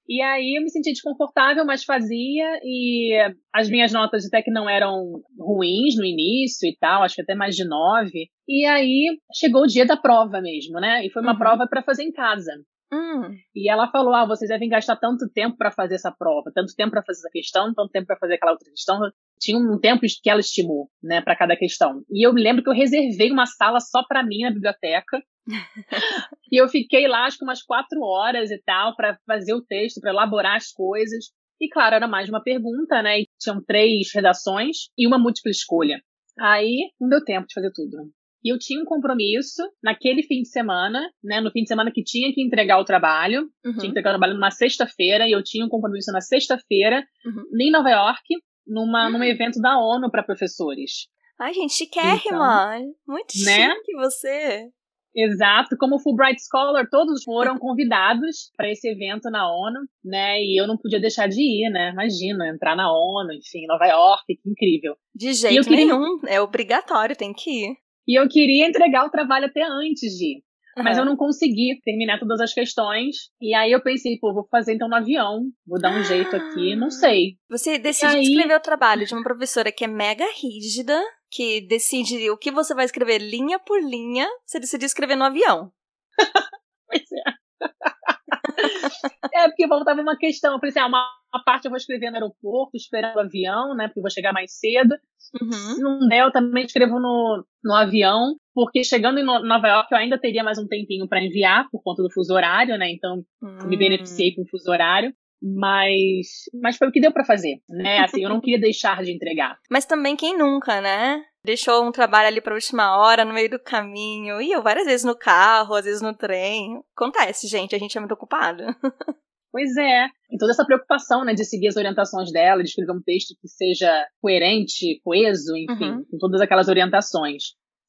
E 0.09 0.23
aí 0.23 0.57
eu 0.57 0.63
me 0.63 0.71
senti 0.71 0.91
desconfortável, 0.91 1.67
mas 1.67 1.85
fazia, 1.85 2.59
e 2.63 3.15
as 3.55 3.69
minhas 3.69 3.93
notas 3.93 4.25
até 4.25 4.41
que 4.41 4.51
não 4.51 4.69
eram 4.69 5.21
ruins 5.39 5.97
no 5.97 6.05
início 6.05 6.67
e 6.67 6.75
tal, 6.81 7.03
acho 7.03 7.15
que 7.15 7.21
até 7.21 7.35
mais 7.35 7.55
de 7.55 7.69
nove. 7.69 8.29
E 8.49 8.65
aí 8.65 9.19
chegou 9.35 9.65
o 9.65 9.67
dia 9.67 9.85
da 9.85 9.99
prova 9.99 10.41
mesmo, 10.41 10.81
né? 10.81 11.05
E 11.05 11.11
foi 11.11 11.21
uma 11.21 11.33
uhum. 11.33 11.39
prova 11.39 11.67
para 11.69 11.83
fazer 11.83 12.05
em 12.05 12.13
casa. 12.13 12.53
Hum. 12.93 13.37
E 13.55 13.71
ela 13.71 13.91
falou: 13.91 14.15
Ah, 14.15 14.27
vocês 14.27 14.49
devem 14.49 14.69
gastar 14.69 14.97
tanto 14.97 15.29
tempo 15.29 15.57
para 15.57 15.71
fazer 15.71 15.97
essa 15.97 16.11
prova, 16.11 16.51
tanto 16.55 16.75
tempo 16.75 16.93
para 16.93 17.03
fazer 17.03 17.21
essa 17.21 17.31
questão, 17.31 17.75
tanto 17.75 17.91
tempo 17.91 18.07
para 18.07 18.19
fazer 18.19 18.35
aquela 18.35 18.53
outra 18.53 18.71
questão. 18.71 18.99
Tinha 19.39 19.59
um 19.59 19.79
tempo 19.79 20.01
que 20.01 20.31
ela 20.31 20.41
estimou, 20.41 20.89
né, 21.03 21.21
para 21.21 21.37
cada 21.37 21.57
questão. 21.57 22.03
E 22.11 22.27
eu 22.27 22.33
me 22.33 22.43
lembro 22.43 22.63
que 22.63 22.69
eu 22.71 22.75
reservei 22.75 23.31
uma 23.31 23.47
sala 23.47 23.79
só 23.81 24.03
para 24.07 24.25
mim 24.25 24.43
na 24.43 24.51
biblioteca. 24.51 25.23
e 26.51 26.61
eu 26.61 26.69
fiquei 26.69 27.07
lá, 27.07 27.27
acho 27.27 27.39
que 27.39 27.45
umas 27.45 27.63
quatro 27.63 28.01
horas 28.01 28.51
e 28.51 28.61
tal, 28.65 28.97
para 28.97 29.19
fazer 29.27 29.55
o 29.55 29.63
texto, 29.63 30.01
para 30.01 30.11
elaborar 30.11 30.57
as 30.57 30.73
coisas. 30.73 31.27
E 31.61 31.69
claro, 31.69 31.97
era 31.97 32.09
mais 32.09 32.29
uma 32.29 32.43
pergunta, 32.43 33.03
né? 33.03 33.21
E 33.21 33.29
tinham 33.39 33.63
três 33.63 34.13
redações 34.15 34.89
e 34.97 35.07
uma 35.07 35.19
múltipla 35.19 35.51
escolha. 35.51 36.01
Aí 36.39 36.91
não 37.01 37.09
deu 37.09 37.25
tempo 37.25 37.47
de 37.49 37.55
fazer 37.55 37.71
tudo. 37.73 38.11
E 38.45 38.53
eu 38.53 38.59
tinha 38.59 38.81
um 38.81 38.85
compromisso 38.85 39.63
naquele 39.83 40.23
fim 40.23 40.43
de 40.43 40.49
semana, 40.49 41.01
né? 41.23 41.41
No 41.41 41.51
fim 41.51 41.63
de 41.63 41.69
semana 41.69 41.91
que 41.93 42.03
tinha 42.03 42.33
que 42.33 42.43
entregar 42.43 42.79
o 42.79 42.85
trabalho. 42.85 43.43
Uhum. 43.65 43.73
Tinha 43.73 43.83
que 43.83 43.89
entregar 43.89 44.11
o 44.11 44.13
trabalho 44.13 44.35
numa 44.35 44.51
sexta-feira, 44.51 45.27
e 45.29 45.33
eu 45.33 45.43
tinha 45.43 45.65
um 45.65 45.69
compromisso 45.69 46.13
na 46.13 46.21
sexta-feira, 46.21 47.05
uhum. 47.25 47.61
em 47.61 47.71
Nova 47.71 47.91
York, 47.91 48.23
numa, 48.67 49.07
uhum. 49.07 49.19
num 49.19 49.25
evento 49.25 49.61
da 49.61 49.79
ONU 49.79 50.11
para 50.11 50.23
professores. 50.23 51.09
Ai, 51.41 51.55
gente, 51.55 51.73
chiquérrima! 51.73 52.79
Então, 52.79 52.95
Muito 53.07 53.33
né? 53.45 53.75
chique 53.75 53.95
você! 53.97 54.69
Exato, 55.15 55.77
como 55.79 55.99
Fulbright 55.99 56.41
Scholar, 56.41 56.87
todos 56.91 57.25
foram 57.25 57.59
convidados 57.59 58.53
para 58.57 58.71
esse 58.71 58.89
evento 58.89 59.31
na 59.31 59.51
ONU, 59.51 59.81
né? 60.05 60.41
E 60.41 60.61
eu 60.61 60.67
não 60.67 60.77
podia 60.77 61.01
deixar 61.01 61.29
de 61.29 61.41
ir, 61.41 61.71
né? 61.71 61.91
Imagina, 61.91 62.49
entrar 62.49 62.77
na 62.77 62.91
ONU, 62.93 63.33
enfim, 63.33 63.67
Nova 63.67 63.87
York, 63.87 64.25
que 64.27 64.49
incrível. 64.49 64.97
De 65.15 65.33
jeito 65.33 65.69
queria... 65.69 65.87
nenhum, 65.87 66.21
é 66.27 66.41
obrigatório, 66.41 67.17
tem 67.17 67.33
que 67.33 67.51
ir. 67.51 67.77
E 68.09 68.19
eu 68.19 68.27
queria 68.27 68.67
entregar 68.67 69.05
o 69.05 69.11
trabalho 69.11 69.47
até 69.47 69.63
antes 69.63 70.17
de 70.17 70.39
ir. 70.39 70.43
Uhum. 70.79 70.85
Mas 70.85 70.97
eu 70.97 71.05
não 71.05 71.17
consegui 71.17 71.81
terminar 71.85 72.19
todas 72.19 72.41
as 72.41 72.55
questões. 72.55 73.31
E 73.41 73.55
aí 73.55 73.71
eu 73.71 73.83
pensei, 73.83 74.17
pô, 74.19 74.33
vou 74.33 74.47
fazer 74.49 74.75
então 74.75 74.89
no 74.89 74.95
avião. 74.95 75.43
Vou 75.67 75.79
dar 75.79 75.93
um 75.93 76.03
jeito 76.03 76.35
aqui, 76.35 76.75
não 76.75 76.89
sei. 76.89 77.37
Você 77.51 77.79
decide 77.79 78.17
aí... 78.17 78.23
escrever 78.23 78.57
o 78.57 78.63
trabalho 78.63 79.05
de 79.05 79.13
uma 79.13 79.23
professora 79.23 79.71
que 79.71 79.85
é 79.85 79.89
mega 79.89 80.25
rígida, 80.41 80.99
que 81.31 81.61
decide 81.61 82.31
o 82.31 82.39
que 82.39 82.51
você 82.51 82.75
vai 82.75 82.87
escrever 82.87 83.19
linha 83.19 83.59
por 83.59 83.79
linha. 83.83 84.27
Você 84.47 84.59
decidiu 84.59 84.87
escrever 84.87 85.17
no 85.17 85.25
avião. 85.25 85.71
pois 86.89 87.03
é. 87.13 87.49
é, 89.35 89.49
porque 89.49 89.67
voltava 89.67 90.01
uma 90.01 90.17
questão. 90.17 90.55
Eu 90.55 90.61
falei 90.61 90.71
assim, 90.71 90.81
ah, 90.81 90.87
uma, 90.87 91.11
uma 91.33 91.45
parte 91.45 91.65
eu 91.67 91.71
vou 91.71 91.77
escrever 91.77 92.11
no 92.11 92.17
aeroporto, 92.17 92.77
esperando 92.77 93.17
o 93.17 93.21
avião, 93.21 93.75
né? 93.75 93.87
Porque 93.87 94.01
eu 94.01 94.03
vou 94.03 94.11
chegar 94.11 94.33
mais 94.33 94.53
cedo. 94.59 94.95
Uhum. 95.41 95.53
Se 95.53 95.81
não 95.81 96.09
der, 96.09 96.23
eu 96.23 96.33
também 96.33 96.65
escrevo 96.65 96.99
no, 96.99 97.45
no 97.63 97.75
avião, 97.75 98.37
porque 98.55 98.83
chegando 98.83 99.19
em 99.19 99.25
Nova 99.25 99.69
York 99.69 99.89
eu 99.93 99.99
ainda 99.99 100.19
teria 100.19 100.43
mais 100.43 100.59
um 100.59 100.67
tempinho 100.67 101.07
para 101.07 101.23
enviar, 101.23 101.69
por 101.71 101.83
conta 101.83 102.03
do 102.03 102.11
fuso 102.11 102.33
horário, 102.33 102.79
né? 102.79 102.91
Então, 102.91 103.23
uhum. 103.43 103.69
me 103.69 103.77
hum. 103.77 103.79
beneficiei 103.79 104.35
com 104.35 104.43
o 104.43 104.49
fuso 104.49 104.71
horário. 104.71 105.13
Mas, 105.41 106.27
mas 106.61 106.77
foi 106.77 106.89
o 106.89 106.91
que 106.91 107.01
deu 107.01 107.13
para 107.13 107.25
fazer, 107.25 107.61
né? 107.69 108.01
Assim, 108.01 108.25
eu 108.25 108.29
não 108.29 108.41
queria 108.41 108.59
deixar 108.59 109.05
de 109.05 109.13
entregar. 109.13 109.57
Mas 109.71 109.85
também 109.85 110.17
quem 110.17 110.37
nunca, 110.37 110.81
né? 110.81 111.23
Deixou 111.45 111.87
um 111.87 111.93
trabalho 111.93 112.27
ali 112.27 112.41
pra 112.41 112.55
última 112.55 112.97
hora, 112.99 113.25
no 113.25 113.33
meio 113.33 113.49
do 113.49 113.59
caminho. 113.59 114.41
E 114.41 114.51
eu 114.51 114.65
várias 114.65 114.87
vezes 114.87 115.05
no 115.05 115.17
carro, 115.17 115.77
às 115.77 115.85
vezes 115.85 116.03
no 116.03 116.13
trem. 116.13 116.83
Acontece, 116.97 117.47
gente, 117.47 117.73
a 117.73 117.79
gente 117.79 117.97
é 117.97 118.01
muito 118.01 118.15
ocupado. 118.15 118.65
Pois 119.59 119.77
é. 119.77 120.07
E 120.31 120.39
toda 120.39 120.53
essa 120.53 120.65
preocupação, 120.65 121.25
né, 121.25 121.35
de 121.35 121.45
seguir 121.45 121.67
as 121.67 121.77
orientações 121.77 122.31
dela, 122.31 122.63
de 122.63 122.69
escrever 122.69 122.93
um 122.93 123.03
texto 123.03 123.35
que 123.41 123.49
seja 123.49 124.07
coerente, 124.23 125.01
coeso, 125.03 125.57
enfim, 125.57 125.91
uhum. 125.91 126.05
com 126.09 126.19
todas 126.19 126.41
aquelas 126.41 126.69
orientações. 126.69 127.43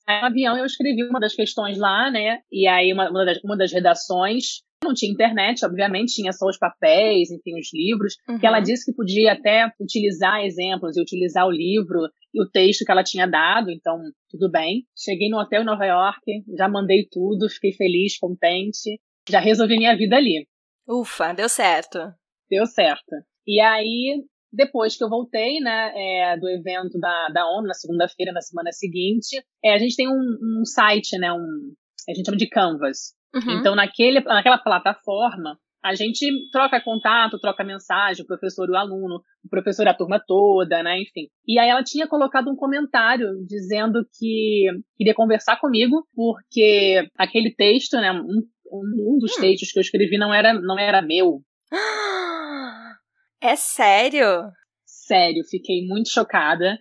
No 0.08 0.26
avião 0.26 0.58
eu 0.58 0.66
escrevi 0.66 1.04
uma 1.04 1.20
das 1.20 1.36
questões 1.36 1.78
lá, 1.78 2.10
né, 2.10 2.40
e 2.52 2.68
aí 2.68 2.92
uma, 2.92 3.12
uma, 3.12 3.24
das, 3.24 3.38
uma 3.44 3.56
das 3.56 3.72
redações 3.72 4.64
não 4.84 4.96
tinha 4.96 5.12
internet, 5.12 5.64
obviamente, 5.64 6.16
tinha 6.16 6.32
só 6.32 6.48
os 6.48 6.58
papéis, 6.58 7.30
enfim, 7.30 7.60
os 7.60 7.72
livros, 7.72 8.16
uhum. 8.28 8.40
que 8.40 8.48
ela 8.48 8.60
disse 8.60 8.86
que 8.86 8.96
podia 8.96 9.34
até 9.34 9.72
utilizar 9.80 10.44
exemplos 10.44 10.98
e 10.98 11.02
utilizar 11.02 11.46
o 11.46 11.52
livro 11.52 12.00
e 12.34 12.42
o 12.42 12.50
texto 12.50 12.84
que 12.84 12.92
ela 12.92 13.04
tinha 13.04 13.28
dado, 13.28 13.70
então 13.70 14.00
tudo 14.32 14.50
bem. 14.50 14.86
Cheguei 14.98 15.30
no 15.30 15.38
hotel 15.38 15.62
em 15.62 15.66
Nova 15.66 15.86
York, 15.86 16.20
já 16.58 16.68
mandei 16.68 17.06
tudo, 17.12 17.48
fiquei 17.48 17.74
feliz, 17.74 18.18
contente, 18.18 19.00
já 19.30 19.40
resolvi 19.40 19.78
minha 19.78 19.96
vida 19.96 20.16
ali. 20.16 20.48
Ufa, 20.90 21.34
deu 21.34 21.48
certo. 21.48 22.00
Deu 22.50 22.66
certo. 22.66 23.16
E 23.46 23.62
aí, 23.62 24.24
depois 24.52 24.98
que 24.98 25.04
eu 25.04 25.10
voltei, 25.10 25.60
né, 25.60 25.94
é, 25.96 26.38
do 26.38 26.50
evento 26.50 27.00
da, 27.00 27.30
da 27.30 27.46
ONU, 27.46 27.68
na 27.68 27.74
segunda-feira, 27.76 28.32
na 28.32 28.42
semana 28.42 28.72
seguinte, 28.72 29.40
é, 29.64 29.76
a 29.76 29.78
gente 29.78 29.96
tem 29.96 30.08
um, 30.08 30.62
um 30.62 30.66
site, 30.66 31.18
né, 31.20 31.32
um, 31.32 31.74
a 32.10 32.14
gente 32.14 32.26
chama 32.26 32.38
de 32.38 32.50
Canvas. 32.50 33.14
Uhum. 33.36 33.60
Então, 33.60 33.76
naquele, 33.76 34.22
naquela 34.22 34.58
plataforma, 34.58 35.60
a 35.84 35.94
gente 35.94 36.28
troca 36.52 36.82
contato, 36.82 37.40
troca 37.40 37.64
mensagem, 37.64 38.24
o 38.24 38.28
professor 38.28 38.68
e 38.68 38.72
o 38.72 38.76
aluno, 38.76 39.22
o 39.46 39.50
professor 39.50 39.86
e 39.86 39.90
a 39.90 39.94
turma 39.94 40.22
toda, 40.26 40.84
né, 40.84 41.00
enfim. 41.00 41.28
E 41.48 41.58
aí 41.58 41.70
ela 41.70 41.84
tinha 41.84 42.08
colocado 42.08 42.50
um 42.50 42.56
comentário 42.56 43.28
dizendo 43.48 44.04
que 44.18 44.66
queria 44.98 45.14
conversar 45.14 45.60
comigo, 45.60 46.06
porque 46.14 47.08
aquele 47.18 47.54
texto, 47.56 47.94
né, 47.94 48.12
um, 48.12 48.42
um 48.72 49.18
dos 49.20 49.38
hum. 49.38 49.42
textos 49.42 49.72
que 49.72 49.80
eu 49.80 49.82
escrevi 49.82 50.18
não 50.18 50.34
era, 50.34 50.54
não 50.54 50.78
era 50.78 51.02
meu. 51.02 51.42
É 53.42 53.56
sério? 53.56 54.52
Sério, 54.86 55.46
fiquei 55.50 55.88
muito 55.88 56.10
chocada. 56.10 56.78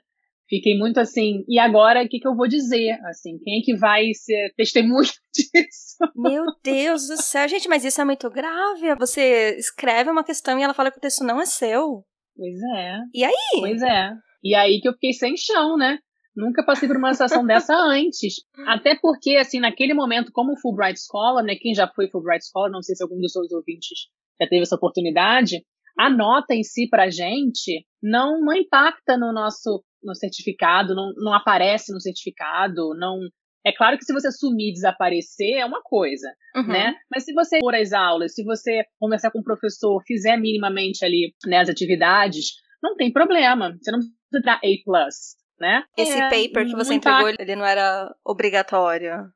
Fiquei 0.49 0.78
muito 0.78 0.99
assim, 0.99 1.45
e 1.47 1.59
agora 1.59 2.02
o 2.02 2.09
que, 2.09 2.18
que 2.18 2.26
eu 2.26 2.35
vou 2.35 2.49
dizer? 2.49 2.99
Assim, 3.04 3.38
quem 3.45 3.59
é 3.59 3.62
que 3.62 3.76
vai 3.76 4.14
ser 4.14 4.52
testemunha 4.57 5.02
disso? 5.33 5.99
Meu 6.16 6.47
Deus 6.64 7.07
do 7.07 7.21
céu, 7.21 7.47
gente, 7.47 7.68
mas 7.68 7.85
isso 7.85 8.00
é 8.00 8.04
muito 8.04 8.30
grave. 8.30 8.95
Você 8.99 9.57
escreve 9.59 10.11
uma 10.11 10.25
questão 10.25 10.59
e 10.59 10.62
ela 10.62 10.73
fala 10.73 10.90
que 10.90 10.97
o 10.97 11.00
texto 11.00 11.23
não 11.23 11.38
é 11.38 11.45
seu. 11.45 12.02
Pois 12.35 12.57
é. 12.76 12.99
E 13.14 13.25
aí? 13.25 13.61
Pois 13.61 13.83
é. 13.83 14.11
E 14.42 14.54
aí 14.54 14.80
que 14.80 14.88
eu 14.88 14.95
fiquei 14.95 15.12
sem 15.12 15.37
chão, 15.37 15.76
né? 15.76 15.99
Nunca 16.38 16.64
passei 16.64 16.87
por 16.88 16.97
uma 16.97 17.12
situação 17.12 17.45
dessa 17.47 17.75
antes. 17.75 18.37
Até 18.66 18.97
porque, 18.97 19.37
assim, 19.37 19.59
naquele 19.59 19.92
momento, 19.92 20.30
como 20.33 20.59
Fulbright 20.59 20.99
Scholar, 21.00 21.42
né? 21.42 21.57
Quem 21.57 21.75
já 21.75 21.88
foi 21.88 22.09
Fulbright 22.09 22.47
Scholar, 22.47 22.71
não 22.71 22.83
sei 22.83 22.95
se 22.95 23.02
algum 23.02 23.21
dos 23.21 23.33
seus 23.33 23.50
ouvintes 23.50 24.09
já 24.40 24.49
teve 24.49 24.62
essa 24.62 24.76
oportunidade, 24.76 25.64
a 25.99 26.09
nota 26.09 26.54
em 26.54 26.62
si 26.62 26.88
para 26.88 27.04
a 27.04 27.11
gente 27.11 27.85
não, 28.00 28.40
não 28.40 28.54
impacta 28.54 29.16
no 29.16 29.33
nosso 29.33 29.83
no 30.00 30.14
certificado, 30.14 30.95
não, 30.95 31.12
não 31.16 31.35
aparece 31.35 31.92
no 31.92 32.00
certificado, 32.00 32.95
não. 32.97 33.18
É 33.66 33.73
claro 33.73 33.99
que 33.99 34.04
se 34.04 34.12
você 34.12 34.30
sumir 34.30 34.71
e 34.71 34.73
desaparecer 34.73 35.57
é 35.59 35.66
uma 35.66 35.83
coisa, 35.83 36.33
uhum. 36.54 36.68
né? 36.68 36.95
Mas 37.11 37.25
se 37.25 37.35
você 37.35 37.59
for 37.59 37.75
às 37.75 37.92
aulas, 37.92 38.33
se 38.33 38.45
você 38.45 38.85
conversar 39.00 39.33
com 39.33 39.40
o 39.40 39.45
professor, 39.45 40.00
fizer 40.07 40.37
minimamente 40.37 41.04
ali 41.04 41.35
né, 41.45 41.59
as 41.59 41.68
atividades, 41.68 42.52
não 42.80 42.95
tem 42.95 43.12
problema. 43.12 43.76
Você 43.80 43.90
não 43.90 43.99
precisa 43.99 44.45
dar 44.45 44.61
A+, 44.64 45.09
né? 45.60 45.82
Esse 45.96 46.18
é, 46.18 46.28
paper 46.28 46.66
que 46.66 46.76
você 46.76 46.94
entregou, 46.94 47.28
ele 47.28 47.56
não 47.56 47.64
era 47.64 48.14
obrigatório? 48.24 49.30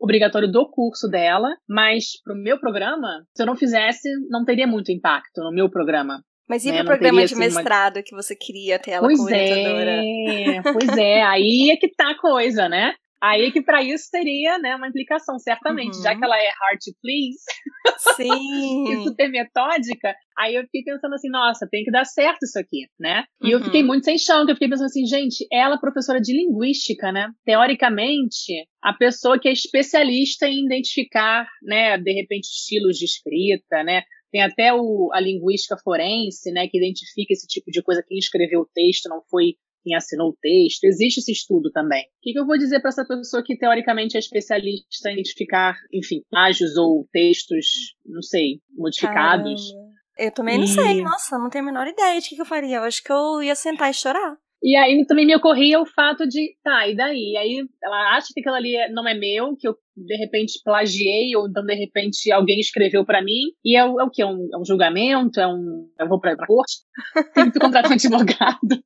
obrigatório 0.00 0.50
do 0.50 0.70
curso 0.70 1.08
dela, 1.08 1.48
mas 1.68 2.22
pro 2.22 2.34
meu 2.34 2.58
programa, 2.58 3.26
se 3.34 3.42
eu 3.42 3.46
não 3.46 3.56
fizesse, 3.56 4.08
não 4.30 4.44
teria 4.44 4.66
muito 4.66 4.92
impacto 4.92 5.42
no 5.42 5.52
meu 5.52 5.68
programa. 5.68 6.22
Mas 6.48 6.64
e 6.64 6.70
né? 6.70 6.78
pro 6.78 6.86
programa 6.86 7.26
de 7.26 7.34
mestrado 7.34 7.96
uma... 7.96 8.02
que 8.02 8.14
você 8.14 8.34
queria 8.34 8.78
ter 8.78 8.92
ela 8.92 9.06
pois 9.06 9.18
como 9.18 9.28
orientadora? 9.28 10.02
É, 10.02 10.62
pois 10.72 10.96
é, 10.96 11.22
aí 11.22 11.70
é 11.70 11.76
que 11.76 11.92
tá 11.94 12.12
a 12.12 12.18
coisa, 12.18 12.68
né? 12.68 12.94
Aí 13.20 13.50
que 13.50 13.60
para 13.60 13.82
isso 13.82 14.08
teria, 14.12 14.58
né, 14.58 14.76
uma 14.76 14.88
implicação, 14.88 15.38
certamente, 15.38 15.96
uhum. 15.96 16.02
já 16.02 16.16
que 16.16 16.24
ela 16.24 16.38
é 16.38 16.48
hard 16.48 16.78
to 16.78 16.92
please. 17.02 17.42
Sim. 18.16 18.92
e 18.92 19.04
super 19.04 19.28
metódica, 19.28 20.14
aí 20.36 20.54
eu 20.54 20.62
fiquei 20.64 20.82
pensando 20.84 21.14
assim, 21.14 21.28
nossa, 21.28 21.66
tem 21.68 21.82
que 21.82 21.90
dar 21.90 22.04
certo 22.04 22.44
isso 22.44 22.58
aqui, 22.58 22.86
né? 22.98 23.24
E 23.42 23.46
uhum. 23.46 23.52
eu 23.52 23.64
fiquei 23.64 23.82
muito 23.82 24.04
sem 24.04 24.16
chão, 24.16 24.44
que 24.44 24.52
eu 24.52 24.54
fiquei 24.54 24.68
pensando 24.68 24.86
assim, 24.86 25.04
gente, 25.04 25.46
ela 25.52 25.74
é 25.74 25.80
professora 25.80 26.20
de 26.20 26.32
linguística, 26.32 27.10
né? 27.10 27.28
Teoricamente, 27.44 28.52
a 28.82 28.92
pessoa 28.92 29.38
que 29.38 29.48
é 29.48 29.52
especialista 29.52 30.46
em 30.46 30.64
identificar, 30.64 31.46
né, 31.62 31.98
de 31.98 32.12
repente 32.12 32.44
estilos 32.44 32.96
de 32.96 33.04
escrita, 33.04 33.82
né? 33.82 34.02
Tem 34.30 34.42
até 34.42 34.72
o, 34.72 35.10
a 35.12 35.20
linguística 35.20 35.76
forense, 35.82 36.52
né, 36.52 36.68
que 36.68 36.76
identifica 36.76 37.32
esse 37.32 37.46
tipo 37.46 37.70
de 37.70 37.82
coisa. 37.82 38.04
Quem 38.06 38.18
escreveu 38.18 38.60
o 38.60 38.68
texto 38.74 39.08
não 39.08 39.22
foi 39.30 39.54
quem 39.82 39.94
assinou 39.94 40.30
o 40.30 40.36
texto. 40.40 40.84
Existe 40.84 41.18
esse 41.18 41.32
estudo 41.32 41.70
também. 41.70 42.02
O 42.02 42.06
que, 42.22 42.32
que 42.32 42.38
eu 42.38 42.46
vou 42.46 42.58
dizer 42.58 42.80
para 42.80 42.90
essa 42.90 43.04
pessoa 43.04 43.42
que 43.44 43.56
teoricamente 43.56 44.16
é 44.16 44.20
especialista 44.20 45.10
em 45.10 45.14
identificar, 45.14 45.76
enfim, 45.92 46.22
plágios 46.30 46.76
ou 46.76 47.08
textos, 47.12 47.94
não 48.04 48.22
sei, 48.22 48.60
modificados? 48.76 49.72
Caramba. 49.72 49.88
Eu 50.18 50.32
também 50.32 50.56
e... 50.56 50.58
não 50.58 50.66
sei, 50.66 51.02
nossa, 51.02 51.38
não 51.38 51.48
tenho 51.48 51.64
a 51.64 51.66
menor 51.66 51.86
ideia 51.86 52.20
de 52.20 52.28
que, 52.28 52.34
que 52.34 52.42
eu 52.42 52.46
faria. 52.46 52.78
Eu 52.78 52.82
acho 52.82 53.02
que 53.02 53.12
eu 53.12 53.42
ia 53.42 53.54
sentar 53.54 53.90
e 53.90 53.94
chorar. 53.94 54.36
E 54.62 54.74
aí 54.76 55.06
também 55.06 55.24
me 55.24 55.36
ocorria 55.36 55.80
o 55.80 55.86
fato 55.86 56.26
de, 56.26 56.56
tá, 56.64 56.88
e 56.88 56.96
daí? 56.96 57.32
E 57.32 57.36
aí 57.36 57.68
ela 57.82 58.16
acha 58.16 58.28
que 58.34 58.40
aquilo 58.40 58.56
ali 58.56 58.74
é, 58.74 58.90
não 58.90 59.06
é 59.06 59.14
meu, 59.14 59.56
que 59.56 59.68
eu 59.68 59.76
de 59.96 60.16
repente 60.16 60.60
plagiei, 60.64 61.34
ou 61.36 61.48
então 61.48 61.64
de 61.64 61.74
repente 61.74 62.30
alguém 62.32 62.58
escreveu 62.58 63.04
para 63.04 63.22
mim, 63.22 63.52
e 63.64 63.76
é, 63.76 63.84
o, 63.84 64.00
é 64.00 64.04
o 64.04 64.10
que? 64.10 64.20
É 64.20 64.26
um, 64.26 64.48
é 64.52 64.58
um 64.58 64.64
julgamento? 64.64 65.40
É 65.40 65.46
um. 65.46 65.88
Eu 65.98 66.08
vou 66.08 66.20
pra, 66.20 66.36
pra 66.36 66.46
corte? 66.46 66.78
Tem 67.34 67.50
que 67.50 67.58
contratar 67.60 67.90
um 67.90 67.94
advogado. 67.94 68.82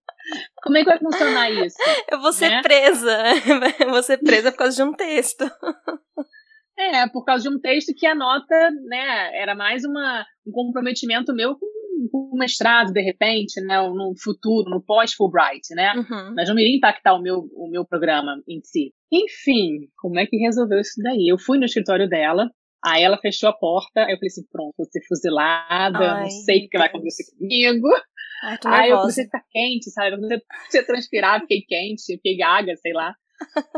Como 0.62 0.76
é 0.76 0.80
que 0.80 0.90
vai 0.90 0.98
funcionar 0.98 1.50
isso? 1.50 1.76
Eu 2.10 2.20
vou 2.20 2.32
ser 2.32 2.50
né? 2.50 2.62
presa. 2.62 3.18
Eu 3.80 3.90
vou 3.90 4.02
ser 4.02 4.18
presa 4.18 4.52
por 4.52 4.58
causa 4.58 4.76
de 4.76 4.82
um 4.82 4.92
texto. 4.92 5.50
É, 6.78 7.08
por 7.08 7.24
causa 7.24 7.48
de 7.48 7.54
um 7.54 7.60
texto 7.60 7.94
que 7.96 8.06
a 8.06 8.14
nota, 8.14 8.70
né, 8.86 9.40
era 9.40 9.54
mais 9.54 9.84
uma, 9.84 10.24
um 10.46 10.52
comprometimento 10.52 11.34
meu 11.34 11.56
com 11.56 11.66
um 12.12 12.36
mestrado, 12.38 12.92
de 12.92 13.00
repente, 13.00 13.60
né, 13.60 13.78
no 13.80 14.14
futuro, 14.22 14.70
no 14.70 14.82
pós-Fulbright, 14.82 15.74
né? 15.74 15.94
Uhum. 15.94 16.34
Mas 16.34 16.48
não 16.48 16.58
iria 16.58 16.76
impactar 16.76 17.14
o 17.14 17.22
meu, 17.22 17.48
o 17.54 17.68
meu 17.70 17.84
programa 17.84 18.42
em 18.48 18.60
si. 18.62 18.92
Enfim, 19.12 19.88
como 19.96 20.18
é 20.18 20.26
que 20.26 20.36
resolveu 20.36 20.80
isso 20.80 21.00
daí? 21.02 21.28
Eu 21.28 21.38
fui 21.38 21.58
no 21.58 21.64
escritório 21.64 22.08
dela, 22.08 22.50
aí 22.84 23.02
ela 23.02 23.18
fechou 23.18 23.48
a 23.48 23.52
porta, 23.52 24.00
aí 24.00 24.12
eu 24.12 24.16
falei 24.16 24.28
assim, 24.28 24.46
pronto, 24.50 24.74
vou 24.76 24.86
ser 24.90 25.00
fuzilada, 25.06 25.98
Ai, 25.98 26.22
não 26.22 26.30
sei 26.30 26.66
o 26.66 26.68
que 26.68 26.78
vai 26.78 26.88
acontecer 26.88 27.24
comigo. 27.36 27.88
Ai, 28.42 28.58
aí 28.64 28.90
eu 28.90 28.98
comecei 28.98 29.24
a 29.24 29.26
ficar 29.26 29.44
quente, 29.50 29.90
sabe? 29.90 30.16
Eu 30.16 30.20
comecei 30.20 30.80
a 30.80 30.84
transpirar, 30.86 31.40
fiquei 31.40 31.62
quente, 31.62 32.14
fiquei 32.16 32.36
gaga, 32.36 32.74
sei 32.76 32.92
lá. 32.92 33.14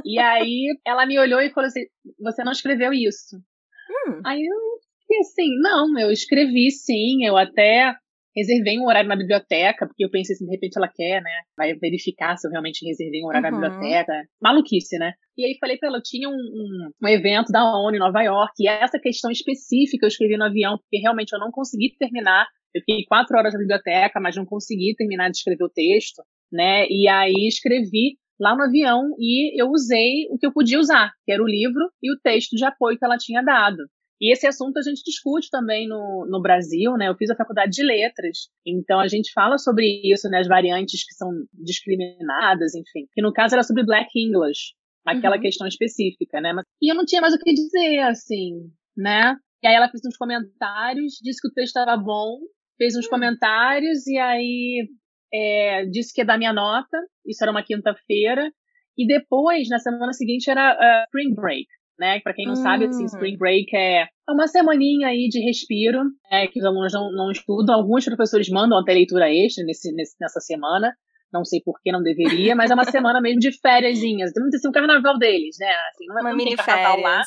e 0.04 0.18
aí 0.18 0.78
ela 0.86 1.06
me 1.06 1.18
olhou 1.18 1.40
e 1.40 1.50
falou 1.50 1.68
assim, 1.68 1.84
você 2.20 2.44
não 2.44 2.52
escreveu 2.52 2.92
isso. 2.92 3.36
Hum. 3.36 4.20
Aí 4.24 4.40
eu 4.40 4.56
fiquei 5.00 5.18
assim, 5.18 5.60
não, 5.60 5.98
eu 5.98 6.10
escrevi 6.10 6.70
sim, 6.70 7.24
eu 7.24 7.36
até 7.36 7.94
reservei 8.36 8.78
um 8.78 8.86
horário 8.86 9.08
na 9.08 9.16
biblioteca, 9.16 9.86
porque 9.86 10.04
eu 10.04 10.10
pensei 10.10 10.34
assim, 10.34 10.44
de 10.44 10.52
repente 10.52 10.76
ela 10.76 10.90
quer, 10.92 11.22
né? 11.22 11.30
Vai 11.56 11.74
verificar 11.74 12.36
se 12.36 12.46
eu 12.46 12.50
realmente 12.50 12.86
reservei 12.86 13.22
um 13.22 13.26
horário 13.26 13.52
uhum. 13.52 13.60
na 13.60 13.68
biblioteca. 13.68 14.12
Maluquice, 14.42 14.98
né? 14.98 15.12
E 15.36 15.44
aí 15.44 15.56
falei 15.60 15.76
pra 15.78 15.88
ela, 15.88 15.98
eu 15.98 16.02
tinha 16.02 16.28
um, 16.28 16.32
um, 16.32 16.90
um, 17.02 17.08
evento 17.08 17.50
da 17.50 17.64
ONU 17.64 17.96
em 17.96 17.98
Nova 17.98 18.22
York, 18.22 18.52
e 18.60 18.68
essa 18.68 18.98
questão 18.98 19.30
específica 19.30 20.04
eu 20.04 20.08
escrevi 20.08 20.36
no 20.36 20.44
avião, 20.44 20.78
porque 20.78 20.98
realmente 20.98 21.32
eu 21.32 21.38
não 21.38 21.50
consegui 21.50 21.94
terminar. 21.98 22.46
Eu 22.74 22.80
fiquei 22.80 23.04
quatro 23.06 23.36
horas 23.36 23.52
na 23.52 23.60
biblioteca, 23.60 24.20
mas 24.20 24.36
não 24.36 24.44
consegui 24.44 24.94
terminar 24.96 25.30
de 25.30 25.36
escrever 25.36 25.64
o 25.64 25.70
texto, 25.70 26.22
né? 26.52 26.86
E 26.88 27.08
aí 27.08 27.46
escrevi 27.48 28.16
lá 28.40 28.56
no 28.56 28.64
avião 28.64 29.14
e 29.18 29.60
eu 29.60 29.68
usei 29.70 30.26
o 30.30 30.38
que 30.38 30.46
eu 30.46 30.52
podia 30.52 30.78
usar, 30.78 31.12
que 31.24 31.32
era 31.32 31.42
o 31.42 31.46
livro 31.46 31.88
e 32.02 32.12
o 32.12 32.18
texto 32.22 32.56
de 32.56 32.64
apoio 32.64 32.98
que 32.98 33.04
ela 33.04 33.16
tinha 33.16 33.42
dado. 33.42 33.78
E 34.20 34.32
esse 34.32 34.46
assunto 34.46 34.78
a 34.78 34.82
gente 34.82 35.02
discute 35.04 35.48
também 35.50 35.88
no, 35.88 36.26
no 36.28 36.40
Brasil, 36.40 36.92
né? 36.96 37.08
Eu 37.08 37.16
fiz 37.16 37.30
a 37.30 37.36
faculdade 37.36 37.72
de 37.72 37.82
letras, 37.82 38.48
então 38.64 39.00
a 39.00 39.08
gente 39.08 39.32
fala 39.32 39.58
sobre 39.58 39.84
isso, 40.04 40.28
né? 40.28 40.38
As 40.38 40.48
variantes 40.48 41.04
que 41.04 41.14
são 41.14 41.30
discriminadas, 41.52 42.74
enfim. 42.74 43.06
Que 43.12 43.22
no 43.22 43.32
caso 43.32 43.54
era 43.54 43.62
sobre 43.62 43.84
Black 43.84 44.08
English, 44.16 44.74
aquela 45.04 45.36
uhum. 45.36 45.42
questão 45.42 45.66
específica, 45.66 46.40
né? 46.40 46.52
E 46.80 46.90
eu 46.90 46.94
não 46.94 47.04
tinha 47.04 47.20
mais 47.20 47.34
o 47.34 47.38
que 47.38 47.52
dizer, 47.52 47.98
assim, 48.00 48.70
né? 48.96 49.36
E 49.62 49.66
aí 49.66 49.74
ela 49.74 49.88
fez 49.88 50.02
uns 50.06 50.16
comentários, 50.16 51.14
disse 51.22 51.40
que 51.40 51.48
o 51.48 51.52
texto 51.52 51.76
estava 51.76 52.00
bom, 52.00 52.38
fez 52.78 52.96
uns 52.96 53.06
uhum. 53.06 53.10
comentários 53.10 54.06
e 54.06 54.18
aí 54.18 54.88
é, 55.32 55.86
disse 55.86 56.14
que 56.14 56.20
ia 56.20 56.24
dar 56.26 56.38
minha 56.38 56.52
nota. 56.52 56.98
Isso 57.26 57.42
era 57.42 57.50
uma 57.50 57.64
quinta-feira. 57.64 58.50
E 58.96 59.06
depois, 59.06 59.68
na 59.68 59.80
semana 59.80 60.12
seguinte, 60.12 60.48
era 60.48 60.72
uh, 60.72 61.04
Spring 61.06 61.34
Break 61.34 61.66
né? 61.98 62.20
Para 62.20 62.34
quem 62.34 62.46
não 62.46 62.54
hum. 62.54 62.56
sabe, 62.56 62.86
assim, 62.86 63.04
Spring 63.04 63.36
Break 63.36 63.74
é 63.76 64.06
uma 64.28 64.46
semaninha 64.46 65.08
aí 65.08 65.28
de 65.28 65.40
respiro, 65.40 66.00
é, 66.30 66.46
que 66.46 66.58
os 66.58 66.64
alunos 66.64 66.92
não, 66.92 67.12
não 67.12 67.30
estudam. 67.30 67.74
Alguns 67.74 68.04
professores 68.04 68.48
mandam 68.48 68.78
até 68.78 68.92
leitura 68.92 69.32
extra 69.32 69.64
nesse, 69.64 69.92
nesse, 69.92 70.16
nessa 70.20 70.40
semana. 70.40 70.94
Não 71.32 71.44
sei 71.44 71.60
por 71.64 71.80
que 71.82 71.90
não 71.90 72.02
deveria, 72.02 72.54
mas 72.54 72.70
é 72.70 72.74
uma 72.74 72.84
semana 72.84 73.20
mesmo 73.20 73.40
de 73.40 73.50
férias. 73.60 73.98
Tem 73.98 74.22
assim, 74.22 74.68
um 74.68 74.72
carnaval 74.72 75.18
deles, 75.18 75.56
né? 75.58 75.68
Assim, 75.90 76.06
não 76.06 76.18
é 76.18 76.20
uma 76.22 76.36
mini 76.36 76.54
carnaval 76.56 77.00
lá, 77.00 77.22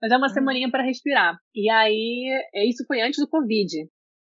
mas 0.00 0.10
é 0.10 0.16
uma 0.16 0.26
hum. 0.26 0.30
semaninha 0.30 0.70
para 0.70 0.82
respirar. 0.82 1.36
E 1.54 1.70
aí, 1.70 2.28
é, 2.54 2.68
isso 2.68 2.84
foi 2.86 3.00
antes 3.00 3.20
do 3.20 3.28
Covid, 3.28 3.70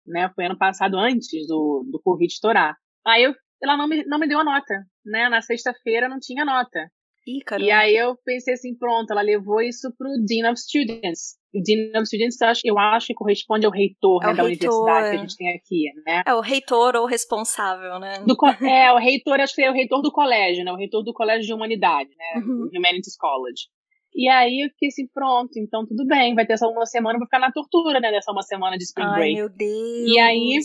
né? 0.07 0.31
Foi 0.35 0.47
ano 0.47 0.57
passado, 0.57 0.99
antes 0.99 1.47
do, 1.47 1.87
do 1.91 2.00
Covid 2.03 2.33
estourar. 2.33 2.76
Aí 3.07 3.25
eu, 3.25 3.35
ela 3.62 3.76
não 3.76 3.87
me, 3.87 4.05
não 4.07 4.19
me 4.19 4.26
deu 4.26 4.41
a 4.41 4.45
nota, 4.45 4.75
né? 5.05 5.29
Na 5.29 5.43
sexta-feira 5.43 6.09
não 6.09 6.19
tinha 6.19 6.45
nota. 6.45 6.91
Ih, 7.26 7.40
e 7.59 7.71
aí 7.73 7.97
eu 7.97 8.16
pensei 8.25 8.54
assim, 8.54 8.76
pronto, 8.78 9.11
ela 9.11 9.21
levou 9.21 9.61
isso 9.61 9.92
pro 9.99 10.09
Dean 10.25 10.49
of 10.49 10.61
Students. 10.61 11.35
O 11.52 11.61
Dean 11.61 11.99
of 11.99 12.06
Students, 12.06 12.40
eu 12.40 12.49
acho, 12.49 12.61
eu 12.64 12.78
acho 12.78 13.06
que 13.09 13.14
corresponde 13.14 13.66
ao 13.66 13.73
reitor 13.73 14.23
é 14.23 14.28
né, 14.28 14.35
da 14.35 14.42
reitor. 14.45 14.71
universidade 14.71 15.11
que 15.11 15.16
a 15.16 15.21
gente 15.21 15.37
tem 15.37 15.49
aqui, 15.50 16.02
né? 16.06 16.23
É 16.25 16.35
o 16.35 16.40
reitor 16.40 16.95
ou 16.95 17.04
responsável, 17.04 17.99
né? 17.99 18.23
Do, 18.25 18.37
é, 18.64 18.92
o 18.92 18.99
reitor, 18.99 19.40
acho 19.40 19.56
que 19.56 19.62
é 19.62 19.71
o 19.71 19.75
reitor 19.75 20.00
do 20.02 20.12
colégio, 20.12 20.64
né? 20.64 20.71
O 20.71 20.76
reitor 20.76 21.02
do 21.02 21.12
colégio 21.12 21.45
de 21.45 21.52
humanidade, 21.52 22.11
né? 22.16 22.40
Uhum. 22.40 22.68
Humanities 22.73 23.16
College. 23.16 23.64
E 24.14 24.28
aí 24.28 24.64
eu 24.64 24.71
fiquei 24.71 24.88
assim, 24.88 25.06
pronto, 25.12 25.50
então 25.59 25.85
tudo 25.85 26.06
bem, 26.06 26.35
vai 26.35 26.47
ter 26.47 26.54
essa 26.54 26.68
uma 26.68 26.87
semana, 26.87 27.18
vou 27.18 27.26
ficar 27.26 27.40
na 27.40 27.50
tortura, 27.50 27.99
né? 27.99 28.12
Dessa 28.12 28.30
uma 28.30 28.42
semana 28.42 28.78
de 28.78 28.85
Spring 28.85 29.04
Ai, 29.04 29.14
Break. 29.14 29.35
meu 29.35 29.49
Deus. 29.49 30.11
E 30.11 30.18
aí 30.18 30.59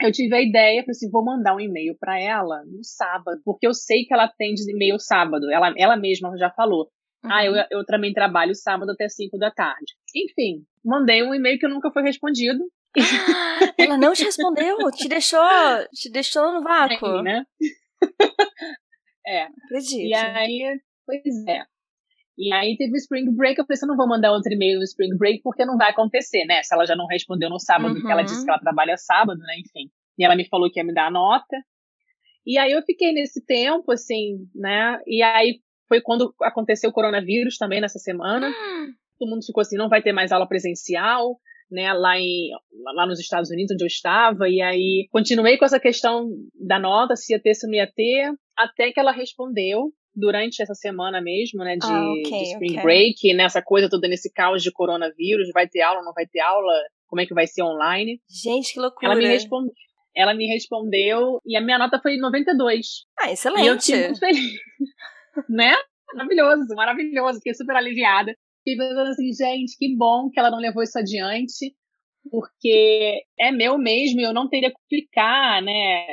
eu 0.00 0.12
tive 0.12 0.34
a 0.34 0.42
ideia, 0.42 0.82
falei 0.82 0.90
assim, 0.90 1.10
vou 1.10 1.24
mandar 1.24 1.54
um 1.54 1.60
e-mail 1.60 1.96
para 1.98 2.20
ela 2.20 2.64
no 2.66 2.82
sábado, 2.82 3.40
porque 3.44 3.66
eu 3.66 3.72
sei 3.72 4.04
que 4.04 4.12
ela 4.12 4.24
atende 4.24 4.62
e-mail 4.70 4.98
sábado. 4.98 5.50
Ela, 5.50 5.72
ela 5.76 5.96
mesma 5.96 6.36
já 6.36 6.50
falou. 6.50 6.90
Uhum. 7.24 7.32
Ah, 7.32 7.44
eu, 7.44 7.54
eu 7.70 7.84
também 7.86 8.12
trabalho 8.12 8.54
sábado 8.54 8.90
até 8.90 9.08
5 9.08 9.38
da 9.38 9.50
tarde. 9.50 9.94
Enfim, 10.14 10.64
mandei 10.84 11.22
um 11.22 11.34
e-mail 11.34 11.58
que 11.58 11.68
nunca 11.68 11.90
foi 11.90 12.02
respondido. 12.02 12.64
ela 13.78 13.96
não 13.96 14.12
te 14.12 14.24
respondeu, 14.24 14.76
te 14.92 15.08
deixou, 15.08 15.40
te 15.92 16.10
deixou 16.10 16.52
no 16.52 16.62
vácuo. 16.62 17.06
Aí, 17.06 17.22
né? 17.22 17.46
é. 19.26 19.42
Acredito. 19.44 20.06
E 20.06 20.14
aí, 20.14 20.80
pois 21.06 21.46
é. 21.48 21.64
E 22.36 22.52
aí 22.52 22.76
teve 22.76 22.92
o 22.92 22.96
Spring 22.96 23.30
Break, 23.34 23.58
eu 23.60 23.66
pensei, 23.66 23.86
não 23.86 23.96
vou 23.96 24.08
mandar 24.08 24.32
outro 24.32 24.52
e-mail 24.52 24.78
no 24.78 24.84
Spring 24.84 25.16
Break 25.16 25.40
porque 25.42 25.64
não 25.64 25.76
vai 25.76 25.90
acontecer, 25.90 26.44
né? 26.46 26.62
Se 26.62 26.74
ela 26.74 26.84
já 26.84 26.96
não 26.96 27.06
respondeu 27.06 27.48
no 27.48 27.60
sábado, 27.60 27.88
Uhum. 27.94 27.94
porque 28.00 28.10
ela 28.12 28.22
disse 28.22 28.44
que 28.44 28.50
ela 28.50 28.58
trabalha 28.58 28.96
sábado, 28.96 29.38
né? 29.38 29.54
Enfim. 29.58 29.88
E 30.18 30.24
ela 30.24 30.34
me 30.36 30.46
falou 30.48 30.70
que 30.70 30.80
ia 30.80 30.84
me 30.84 30.92
dar 30.92 31.06
a 31.06 31.10
nota. 31.10 31.56
E 32.46 32.58
aí 32.58 32.72
eu 32.72 32.82
fiquei 32.82 33.12
nesse 33.12 33.44
tempo, 33.44 33.90
assim, 33.92 34.38
né? 34.54 34.98
E 35.06 35.22
aí 35.22 35.60
foi 35.88 36.00
quando 36.00 36.34
aconteceu 36.42 36.90
o 36.90 36.92
coronavírus 36.92 37.56
também 37.56 37.80
nessa 37.80 37.98
semana. 37.98 38.50
Todo 39.18 39.30
mundo 39.30 39.44
ficou 39.44 39.60
assim, 39.62 39.76
não 39.76 39.88
vai 39.88 40.02
ter 40.02 40.12
mais 40.12 40.32
aula 40.32 40.46
presencial, 40.48 41.38
né? 41.70 41.92
Lá, 41.92 42.18
em, 42.18 42.50
lá 42.96 43.06
nos 43.06 43.20
Estados 43.20 43.50
Unidos, 43.50 43.72
onde 43.74 43.84
eu 43.84 43.88
estava. 43.88 44.48
E 44.48 44.60
aí 44.60 45.06
continuei 45.10 45.56
com 45.56 45.64
essa 45.64 45.78
questão 45.80 46.28
da 46.54 46.78
nota, 46.80 47.14
se 47.16 47.32
ia 47.32 47.40
ter, 47.40 47.54
se 47.54 47.66
não 47.66 47.74
ia 47.74 47.86
ter, 47.90 48.32
até 48.56 48.90
que 48.92 48.98
ela 49.00 49.12
respondeu 49.12 49.92
durante 50.14 50.62
essa 50.62 50.74
semana 50.74 51.20
mesmo, 51.20 51.64
né, 51.64 51.76
de, 51.76 51.86
Ah, 51.86 52.12
ok, 52.12 52.38
de 52.38 52.44
Spring 52.52 52.72
ok. 52.72 52.82
Break, 52.82 53.34
nessa 53.34 53.60
coisa 53.62 53.88
toda, 53.88 54.08
nesse 54.08 54.32
caos 54.32 54.62
de 54.62 54.70
coronavírus, 54.72 55.50
vai 55.52 55.68
ter 55.68 55.82
aula, 55.82 56.02
não 56.02 56.12
vai 56.12 56.26
ter 56.26 56.40
aula, 56.40 56.72
como 57.06 57.20
é 57.20 57.26
que 57.26 57.34
vai 57.34 57.46
ser 57.46 57.62
online. 57.62 58.20
Gente, 58.28 58.74
que 58.74 58.80
loucura. 58.80 59.06
Ela 59.12 59.16
me, 59.16 59.26
respondeu, 59.26 59.72
ela 60.16 60.34
me 60.34 60.46
respondeu 60.46 61.40
e 61.44 61.56
a 61.56 61.60
minha 61.60 61.78
nota 61.78 61.98
foi 62.00 62.16
92. 62.16 62.86
Ah, 63.18 63.26
E 63.26 63.28
eu 63.28 63.32
excelente. 63.34 63.84
fiquei 63.84 64.04
muito 64.04 64.18
feliz. 64.20 64.52
né? 65.48 65.74
Maravilhoso, 66.14 66.74
maravilhoso. 66.76 67.38
Fiquei 67.38 67.54
super 67.54 67.76
aliviada. 67.76 68.34
Fiquei 68.64 68.76
pensando 68.78 69.10
assim, 69.10 69.32
gente, 69.32 69.76
que 69.76 69.94
bom 69.96 70.30
que 70.30 70.38
ela 70.38 70.50
não 70.50 70.58
levou 70.58 70.82
isso 70.82 70.98
adiante, 70.98 71.74
porque 72.30 73.22
é 73.38 73.50
meu 73.50 73.76
mesmo 73.76 74.20
e 74.20 74.24
eu 74.24 74.32
não 74.32 74.48
teria 74.48 74.70
que 74.70 74.76
explicar, 74.80 75.60
né? 75.60 76.06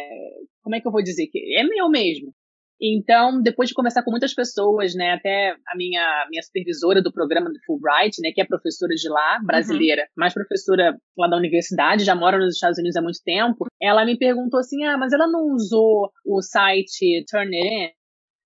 Como 0.62 0.76
é 0.76 0.82
que 0.82 0.88
eu 0.88 0.92
vou 0.92 1.02
dizer? 1.04 1.28
que 1.28 1.56
É 1.58 1.64
meu 1.64 1.90
mesmo. 1.90 2.34
Então, 2.82 3.42
depois 3.42 3.70
de 3.70 3.76
conversar 3.76 4.04
com 4.04 4.10
muitas 4.10 4.34
pessoas, 4.34 4.96
né, 4.96 5.12
até 5.12 5.52
a 5.68 5.76
minha, 5.78 6.26
minha 6.32 6.42
supervisora 6.42 7.02
do 7.02 7.14
programa 7.14 7.50
do 7.50 7.60
Fulbright, 7.66 8.20
né, 8.22 8.32
que 8.34 8.42
é 8.42 8.46
professora 8.46 8.96
de 8.96 9.08
lá, 9.08 9.40
brasileira, 9.46 10.08
mas 10.18 10.34
professora 10.34 10.98
lá 11.16 11.28
da 11.28 11.38
universidade, 11.38 12.04
já 12.04 12.16
mora 12.16 12.40
nos 12.40 12.56
Estados 12.56 12.80
Unidos 12.80 12.96
há 12.96 13.02
muito 13.02 13.20
tempo, 13.24 13.68
ela 13.80 14.04
me 14.04 14.18
perguntou 14.18 14.60
assim, 14.60 14.84
ah, 14.86 14.98
mas 14.98 15.14
ela 15.14 15.28
não 15.28 15.54
usou 15.54 16.10
o 16.26 16.42
site 16.42 17.24
Turnitin? 17.30 17.92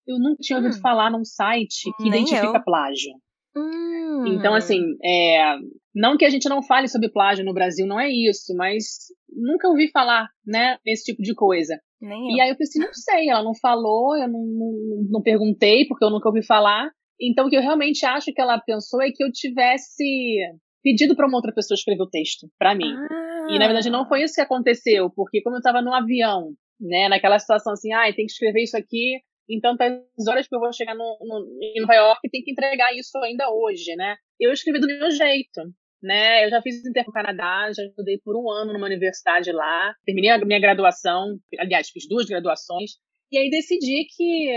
Eu 0.08 0.20
nunca 0.20 0.38
tinha 0.42 0.58
ouvido 0.58 0.76
Hum. 0.76 0.82
falar 0.82 1.10
num 1.10 1.24
site 1.24 1.90
que 1.98 2.10
Nem 2.10 2.22
identifica 2.24 2.58
eu. 2.58 2.64
plágio. 2.64 3.12
Hum. 3.56 4.26
Então, 4.28 4.54
assim, 4.54 4.82
é, 5.04 5.56
não 5.96 6.18
que 6.18 6.26
a 6.26 6.30
gente 6.30 6.50
não 6.50 6.62
fale 6.62 6.88
sobre 6.90 7.10
plágio 7.10 7.46
no 7.46 7.54
Brasil, 7.54 7.88
não 7.88 8.00
é 8.00 8.10
isso, 8.10 8.54
mas 8.56 8.84
nunca 9.30 9.68
ouvi 9.70 9.90
falar, 9.92 10.28
né, 10.46 10.78
nesse 10.86 11.06
tipo 11.06 11.22
de 11.22 11.34
coisa. 11.34 11.80
Nem 12.06 12.30
eu. 12.30 12.38
E 12.38 12.42
aí 12.42 12.50
eu 12.50 12.56
pensei, 12.56 12.82
não 12.82 12.94
sei, 12.94 13.30
ela 13.30 13.44
não 13.44 13.56
falou, 13.56 14.16
eu 14.16 14.28
não, 14.28 14.46
não, 14.46 15.08
não 15.10 15.22
perguntei, 15.22 15.88
porque 15.88 16.06
eu 16.06 16.10
nunca 16.10 16.30
ouvi 16.30 16.46
falar. 16.46 16.90
Então, 17.20 17.48
o 17.48 17.50
que 17.50 17.56
eu 17.56 17.62
realmente 17.62 18.06
acho 18.06 18.32
que 18.34 18.42
ela 18.42 18.60
pensou 18.60 19.02
é 19.02 19.10
que 19.12 19.24
eu 19.24 19.32
tivesse 19.32 20.38
pedido 20.84 21.16
para 21.16 21.28
uma 21.28 21.38
outra 21.38 21.54
pessoa 21.54 21.76
escrever 21.76 22.04
o 22.04 22.10
texto 22.10 22.48
para 22.60 22.76
mim. 22.76 22.94
Ah. 22.94 23.48
E 23.50 23.58
na 23.58 23.66
verdade 23.66 23.90
não 23.90 24.08
foi 24.08 24.24
isso 24.24 24.36
que 24.36 24.42
aconteceu, 24.42 25.10
porque 25.16 25.42
como 25.42 25.56
eu 25.56 25.60
estava 25.60 25.82
no 25.82 25.94
avião, 25.94 26.52
né, 26.80 27.10
naquela 27.10 27.40
situação 27.40 27.74
assim, 27.74 27.92
ah, 27.92 28.04
tem 28.14 28.26
que 28.26 28.32
escrever 28.32 28.64
isso 28.64 28.78
aqui, 28.78 29.20
então 29.50 29.76
tá 29.76 29.86
as 29.86 30.28
horas 30.28 30.48
que 30.48 30.56
eu 30.56 30.60
vou 30.60 30.72
chegar 30.74 30.96
no, 30.96 31.18
no, 31.22 31.60
em 31.62 31.82
Nova 31.82 31.94
York 31.94 32.20
e 32.24 32.30
tem 32.30 32.44
que 32.44 32.52
entregar 32.52 32.96
isso 32.96 33.18
ainda 33.20 33.50
hoje, 33.52 33.96
né? 33.96 34.16
Eu 34.40 34.52
escrevi 34.52 34.80
do 34.80 34.88
meu 34.88 35.10
jeito, 35.10 35.62
né? 36.06 36.46
Eu 36.46 36.50
já 36.50 36.62
fiz 36.62 36.78
intercâmbio 36.86 37.08
no 37.08 37.14
Canadá, 37.14 37.72
já 37.74 37.84
estudei 37.84 38.18
por 38.20 38.36
um 38.36 38.50
ano 38.50 38.72
numa 38.74 38.86
universidade 38.86 39.52
lá, 39.52 39.94
terminei 40.06 40.30
a 40.32 40.38
minha 40.46 40.60
graduação, 40.60 41.38
aliás, 41.60 41.90
fiz 41.90 42.08
duas 42.08 42.26
graduações, 42.26 42.92
e 43.32 43.38
aí 43.38 43.50
decidi 43.50 44.06
que 44.16 44.54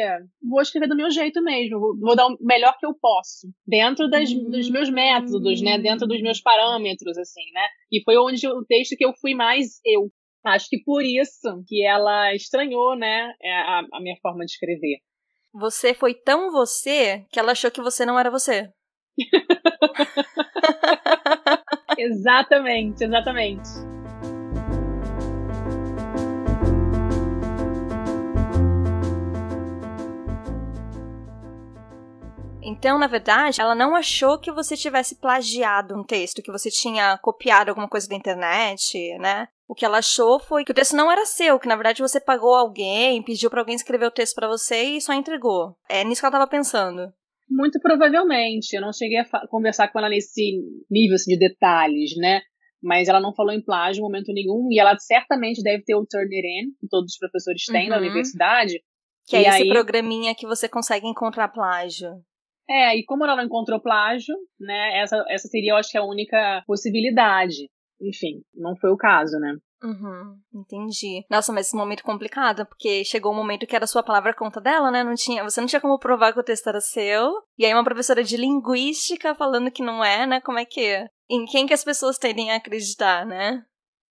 vou 0.49 0.61
escrever 0.61 0.87
do 0.89 0.95
meu 0.95 1.11
jeito 1.11 1.43
mesmo, 1.43 1.81
vou- 1.99 2.15
dar 2.15 2.27
o 2.27 2.37
melhor 2.41 2.77
que 2.79 2.85
eu 2.87 2.95
posso, 2.95 3.49
dentro 3.67 4.09
das, 4.09 4.31
Hum. 4.31 4.51
dos 4.51 4.69
meus 4.71 4.91
métodos, 4.91 5.61
né? 5.63 5.79
Dentro 5.79 6.07
dos 6.07 6.21
meus 6.21 6.41
parâmetros, 6.41 7.17
assim, 7.19 7.51
né? 7.53 7.67
E 7.91 8.03
foi 8.05 8.17
onde 8.19 8.47
o 8.47 8.65
texto 8.65 8.95
que 8.97 9.05
eu 9.05 9.13
fui 9.21 9.35
mais 9.35 9.81
eu. 9.85 10.11
Acho 10.45 10.69
que 10.69 10.79
por 10.85 11.03
isso 11.03 11.63
que 11.67 11.85
ela 11.85 12.33
estranhou, 12.35 12.95
né, 12.97 13.33
é, 13.43 13.53
a, 13.53 13.83
a 13.95 14.01
minha 14.01 14.17
forma 14.23 14.45
de 14.45 14.53
escrever. 14.53 14.99
Você 15.53 15.93
foi 15.95 16.15
tão 16.15 16.53
você 16.53 17.25
que 17.33 17.41
ela 17.41 17.53
achou 17.53 17.71
que 17.71 17.81
você 17.81 18.07
não 18.07 18.19
era 18.19 18.31
você. 18.31 18.69
exatamente, 21.99 23.05
exatamente. 23.05 23.69
Então, 32.71 32.99
na 32.99 33.07
verdade, 33.07 33.61
ela 33.61 33.75
não 33.75 33.97
achou 33.97 34.39
que 34.39 34.53
você 34.53 34.77
tivesse 34.77 35.17
plagiado 35.17 35.99
um 35.99 36.05
texto, 36.05 36.43
que 36.43 36.53
você 36.53 36.71
tinha 36.71 37.19
copiado 37.19 37.71
alguma 37.71 37.89
coisa 37.89 38.07
da 38.07 38.15
internet, 38.15 39.17
né? 39.19 39.49
O 39.67 39.75
que 39.75 39.85
ela 39.85 39.99
achou 39.99 40.39
foi 40.39 40.65
que 40.65 40.71
o 40.71 40.75
texto 40.75 40.95
não 40.95 41.11
era 41.11 41.27
seu, 41.27 41.59
que 41.59 41.67
na 41.67 41.77
verdade 41.77 42.03
você 42.03 42.21
pagou 42.21 42.55
alguém, 42.55 43.23
pediu 43.23 43.51
pra 43.51 43.61
alguém 43.61 43.75
escrever 43.75 44.07
o 44.07 44.11
texto 44.11 44.35
pra 44.35 44.49
você 44.49 44.83
e 44.83 45.01
só 45.01 45.13
entregou. 45.13 45.77
É 45.89 46.05
nisso 46.05 46.21
que 46.21 46.27
ela 46.27 46.33
tava 46.33 46.47
pensando. 46.47 47.13
Muito 47.51 47.81
provavelmente. 47.81 48.75
Eu 48.75 48.81
não 48.83 48.93
cheguei 48.93 49.19
a 49.19 49.47
conversar 49.49 49.89
com 49.89 49.99
ela 49.99 50.09
nesse 50.09 50.61
nível 50.91 51.15
assim, 51.15 51.33
de 51.33 51.39
detalhes, 51.39 52.17
né? 52.17 52.41
Mas 52.83 53.09
ela 53.09 53.21
não 53.21 53.35
falou 53.35 53.53
em 53.53 53.63
plágio 53.65 54.01
em 54.01 54.03
momento 54.03 54.33
nenhum. 54.33 54.69
E 54.71 54.79
ela 54.79 54.97
certamente 54.99 55.63
deve 55.63 55.83
ter 55.85 55.95
o 55.95 56.07
Turn 56.07 56.27
It 56.35 56.47
In, 56.47 56.71
que 56.79 56.89
todos 56.89 57.13
os 57.13 57.19
professores 57.19 57.65
têm 57.65 57.89
na 57.89 57.97
Uhum. 57.97 58.03
universidade. 58.03 58.81
Que 59.27 59.37
é 59.37 59.41
esse 59.43 59.63
aí- 59.63 59.69
programinha 59.69 60.35
que 60.35 60.47
você 60.47 60.69
consegue 60.69 61.07
encontrar 61.07 61.49
plágio. 61.49 62.11
É, 62.71 62.97
e 62.97 63.05
como 63.05 63.25
ela 63.25 63.35
não 63.37 63.45
encontrou 63.45 63.81
plágio, 63.81 64.35
né? 64.61 65.01
Essa, 65.01 65.25
essa 65.29 65.49
seria, 65.49 65.73
eu 65.73 65.77
acho 65.77 65.91
que, 65.91 65.97
a 65.99 66.05
única 66.05 66.63
possibilidade. 66.67 67.69
Enfim, 68.01 68.43
não 68.55 68.77
foi 68.77 68.91
o 68.91 68.97
caso, 68.97 69.39
né? 69.39 69.55
Uhum, 69.83 70.41
entendi. 70.53 71.25
Nossa, 71.31 71.53
mas 71.53 71.69
esse 71.69 71.77
momento 71.77 72.03
complicado, 72.03 72.67
porque 72.67 73.05
chegou 73.05 73.33
um 73.33 73.37
momento 73.37 73.67
que 73.67 73.77
era 73.77 73.87
sua 73.87 74.03
palavra 74.03 74.35
conta 74.35 74.61
dela, 74.61 74.91
né? 74.91 75.05
Não 75.05 75.15
tinha, 75.15 75.45
você 75.45 75.61
não 75.61 75.69
tinha 75.69 75.81
como 75.81 75.99
provar 76.01 76.33
que 76.33 76.41
o 76.41 76.45
texto 76.45 76.67
era 76.67 76.81
seu. 76.81 77.33
E 77.57 77.65
aí 77.65 77.73
uma 77.73 77.85
professora 77.85 78.25
de 78.25 78.37
linguística 78.37 79.35
falando 79.37 79.71
que 79.71 79.83
não 79.83 80.05
é, 80.05 80.27
né? 80.27 80.41
Como 80.41 80.59
é 80.59 80.65
que? 80.65 81.09
Em 81.31 81.45
quem 81.45 81.67
que 81.67 81.75
as 81.75 81.85
pessoas 81.85 82.19
tendem 82.19 82.51
a 82.51 82.57
acreditar, 82.57 83.25
né? 83.25 83.65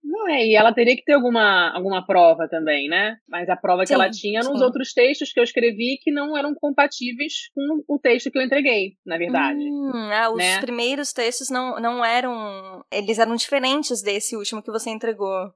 Não 0.08 0.30
é, 0.30 0.46
e 0.46 0.56
ela 0.56 0.74
teria 0.74 0.96
que 0.96 1.04
ter 1.04 1.14
alguma, 1.14 1.70
alguma 1.76 2.06
prova 2.06 2.48
também, 2.48 2.88
né? 2.88 3.18
Mas 3.28 3.50
a 3.50 3.58
prova 3.58 3.82
que 3.82 3.90
Sim, 3.90 3.96
ela 3.96 4.10
tinha 4.10 4.40
nos 4.40 4.60
sim. 4.60 4.64
outros 4.64 4.94
textos 4.94 5.34
que 5.34 5.40
eu 5.40 5.44
escrevi 5.44 6.00
que 6.02 6.12
não 6.12 6.38
eram 6.38 6.56
compatíveis 6.56 7.50
com 7.54 7.84
o 7.86 8.00
texto 8.00 8.32
que 8.32 8.38
eu 8.38 8.42
entreguei, 8.42 8.94
na 9.06 9.18
verdade. 9.18 9.60
Hum, 9.60 9.92
ah, 10.14 10.30
os 10.32 10.38
né? 10.38 10.62
primeiros 10.62 11.12
textos 11.12 11.50
não, 11.50 11.78
não 11.82 12.06
eram. 12.06 12.86
Eles 12.90 13.20
eram 13.20 13.36
diferentes 13.36 14.02
desse 14.02 14.38
último 14.38 14.64
que 14.64 14.72
você 14.72 14.90
entregou. 14.90 15.52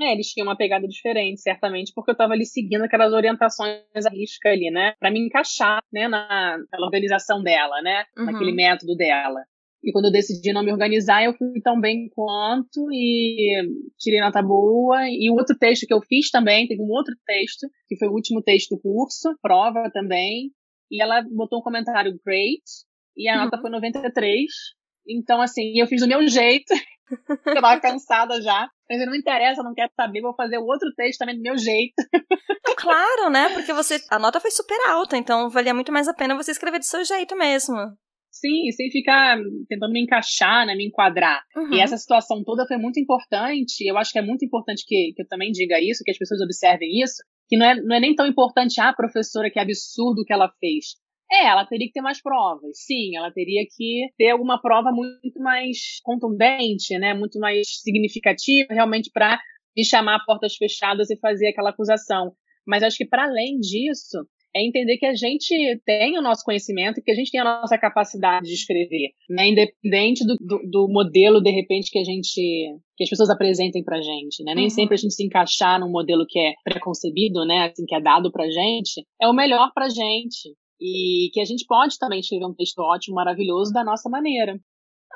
É, 0.00 0.12
eles 0.12 0.28
tinham 0.28 0.46
uma 0.46 0.56
pegada 0.56 0.86
diferente, 0.86 1.40
certamente, 1.40 1.90
porque 1.92 2.12
eu 2.12 2.16
tava 2.16 2.32
ali 2.32 2.46
seguindo 2.46 2.84
aquelas 2.84 3.12
orientações 3.12 3.82
à 4.06 4.10
risca 4.10 4.48
ali, 4.48 4.70
né? 4.70 4.94
Pra 5.00 5.10
me 5.10 5.18
encaixar, 5.18 5.82
né, 5.92 6.06
na, 6.06 6.56
na 6.56 6.84
organização 6.86 7.42
dela, 7.42 7.82
né? 7.82 8.04
Uhum. 8.16 8.26
Naquele 8.26 8.52
método 8.52 8.94
dela. 8.96 9.40
E 9.82 9.92
quando 9.92 10.06
eu 10.06 10.12
decidi 10.12 10.52
não 10.52 10.64
me 10.64 10.72
organizar, 10.72 11.22
eu 11.24 11.32
fui 11.34 11.60
tão 11.62 11.80
bem 11.80 12.08
quanto 12.14 12.88
e 12.92 13.62
tirei 13.98 14.20
nota 14.20 14.42
boa. 14.42 15.08
E 15.08 15.30
o 15.30 15.34
outro 15.34 15.56
texto 15.56 15.86
que 15.86 15.94
eu 15.94 16.00
fiz 16.02 16.30
também, 16.30 16.66
teve 16.66 16.82
um 16.82 16.90
outro 16.90 17.14
texto, 17.24 17.68
que 17.86 17.96
foi 17.96 18.08
o 18.08 18.12
último 18.12 18.42
texto 18.42 18.70
do 18.74 18.80
curso, 18.80 19.36
prova 19.40 19.88
também. 19.92 20.50
E 20.90 21.00
ela 21.02 21.22
botou 21.30 21.60
um 21.60 21.62
comentário 21.62 22.18
great, 22.24 22.62
e 23.16 23.28
a 23.28 23.36
Uhum. 23.36 23.44
nota 23.44 23.58
foi 23.60 23.70
93. 23.70 24.44
Então, 25.08 25.40
assim, 25.40 25.78
eu 25.78 25.86
fiz 25.86 26.00
do 26.00 26.08
meu 26.08 26.26
jeito. 26.26 26.72
eu 27.46 27.54
tava 27.60 27.80
cansada 27.80 28.40
já. 28.42 28.68
Mas 28.90 29.06
não 29.06 29.14
interessa, 29.14 29.62
não 29.62 29.74
quero 29.74 29.90
saber, 29.94 30.22
vou 30.22 30.34
fazer 30.34 30.58
o 30.58 30.64
outro 30.64 30.90
texto 30.96 31.18
também 31.18 31.36
do 31.36 31.42
meu 31.42 31.56
jeito. 31.58 31.94
Claro, 32.76 33.30
né? 33.30 33.50
Porque 33.50 33.72
você. 33.72 34.00
A 34.10 34.18
nota 34.18 34.40
foi 34.40 34.50
super 34.50 34.78
alta, 34.88 35.16
então 35.16 35.50
valia 35.50 35.74
muito 35.74 35.92
mais 35.92 36.08
a 36.08 36.14
pena 36.14 36.34
você 36.36 36.50
escrever 36.52 36.78
do 36.78 36.84
seu 36.84 37.04
jeito 37.04 37.36
mesmo. 37.36 37.76
Sim, 38.30 38.70
sem 38.70 38.90
ficar 38.90 39.38
tentando 39.68 39.92
me 39.92 40.02
encaixar, 40.02 40.66
né, 40.66 40.74
me 40.74 40.86
enquadrar. 40.86 41.42
Uhum. 41.56 41.74
E 41.74 41.80
essa 41.80 41.96
situação 41.96 42.44
toda 42.44 42.66
foi 42.66 42.76
muito 42.76 43.00
importante. 43.00 43.84
Eu 43.84 43.96
acho 43.96 44.12
que 44.12 44.18
é 44.18 44.22
muito 44.22 44.44
importante 44.44 44.84
que, 44.86 45.12
que 45.14 45.22
eu 45.22 45.28
também 45.28 45.50
diga 45.50 45.80
isso, 45.80 46.04
que 46.04 46.10
as 46.10 46.18
pessoas 46.18 46.40
observem 46.40 47.00
isso, 47.02 47.16
que 47.48 47.56
não 47.56 47.66
é, 47.66 47.80
não 47.80 47.96
é 47.96 48.00
nem 48.00 48.14
tão 48.14 48.26
importante, 48.26 48.80
ah, 48.80 48.92
professora, 48.92 49.50
que 49.50 49.58
absurdo 49.58 50.24
que 50.24 50.32
ela 50.32 50.52
fez. 50.60 50.96
É, 51.30 51.46
ela 51.46 51.66
teria 51.66 51.86
que 51.86 51.92
ter 51.92 52.00
mais 52.00 52.22
provas. 52.22 52.84
Sim, 52.84 53.16
ela 53.16 53.30
teria 53.30 53.64
que 53.76 54.06
ter 54.16 54.30
alguma 54.30 54.60
prova 54.60 54.90
muito 54.90 55.40
mais 55.40 56.00
contundente, 56.02 56.96
né? 56.98 57.12
Muito 57.12 57.38
mais 57.38 57.80
significativa, 57.82 58.72
realmente, 58.72 59.10
para 59.12 59.38
me 59.76 59.84
chamar 59.84 60.16
a 60.16 60.24
portas 60.24 60.56
fechadas 60.56 61.10
e 61.10 61.18
fazer 61.18 61.48
aquela 61.48 61.70
acusação. 61.70 62.32
Mas 62.66 62.82
acho 62.82 62.96
que, 62.96 63.06
para 63.06 63.24
além 63.24 63.58
disso, 63.58 64.26
é 64.54 64.66
entender 64.66 64.96
que 64.96 65.06
a 65.06 65.14
gente 65.14 65.54
tem 65.84 66.18
o 66.18 66.22
nosso 66.22 66.44
conhecimento 66.44 66.98
e 66.98 67.02
que 67.02 67.10
a 67.10 67.14
gente 67.14 67.30
tem 67.30 67.40
a 67.40 67.44
nossa 67.44 67.78
capacidade 67.78 68.46
de 68.46 68.54
escrever, 68.54 69.10
né? 69.28 69.48
Independente 69.48 70.26
do, 70.26 70.36
do, 70.36 70.58
do 70.70 70.88
modelo, 70.88 71.40
de 71.40 71.50
repente, 71.50 71.90
que 71.90 71.98
a 71.98 72.04
gente 72.04 72.40
que 72.96 73.04
as 73.04 73.10
pessoas 73.10 73.30
apresentem 73.30 73.84
pra 73.84 74.00
gente, 74.00 74.42
né? 74.42 74.54
Nem 74.54 74.64
uhum. 74.64 74.70
sempre 74.70 74.94
a 74.94 74.98
gente 74.98 75.14
se 75.14 75.24
encaixar 75.24 75.78
num 75.78 75.90
modelo 75.90 76.26
que 76.28 76.38
é 76.38 76.54
preconcebido, 76.64 77.44
né? 77.44 77.70
Assim, 77.70 77.84
que 77.86 77.94
é 77.94 78.00
dado 78.00 78.32
pra 78.32 78.50
gente, 78.50 79.06
é 79.20 79.28
o 79.28 79.32
melhor 79.32 79.70
pra 79.72 79.88
gente. 79.88 80.54
E 80.80 81.30
que 81.32 81.40
a 81.40 81.44
gente 81.44 81.64
pode 81.66 81.98
também 81.98 82.20
escrever 82.20 82.46
um 82.46 82.54
texto 82.54 82.78
ótimo, 82.78 83.16
maravilhoso, 83.16 83.72
da 83.72 83.84
nossa 83.84 84.08
maneira. 84.08 84.58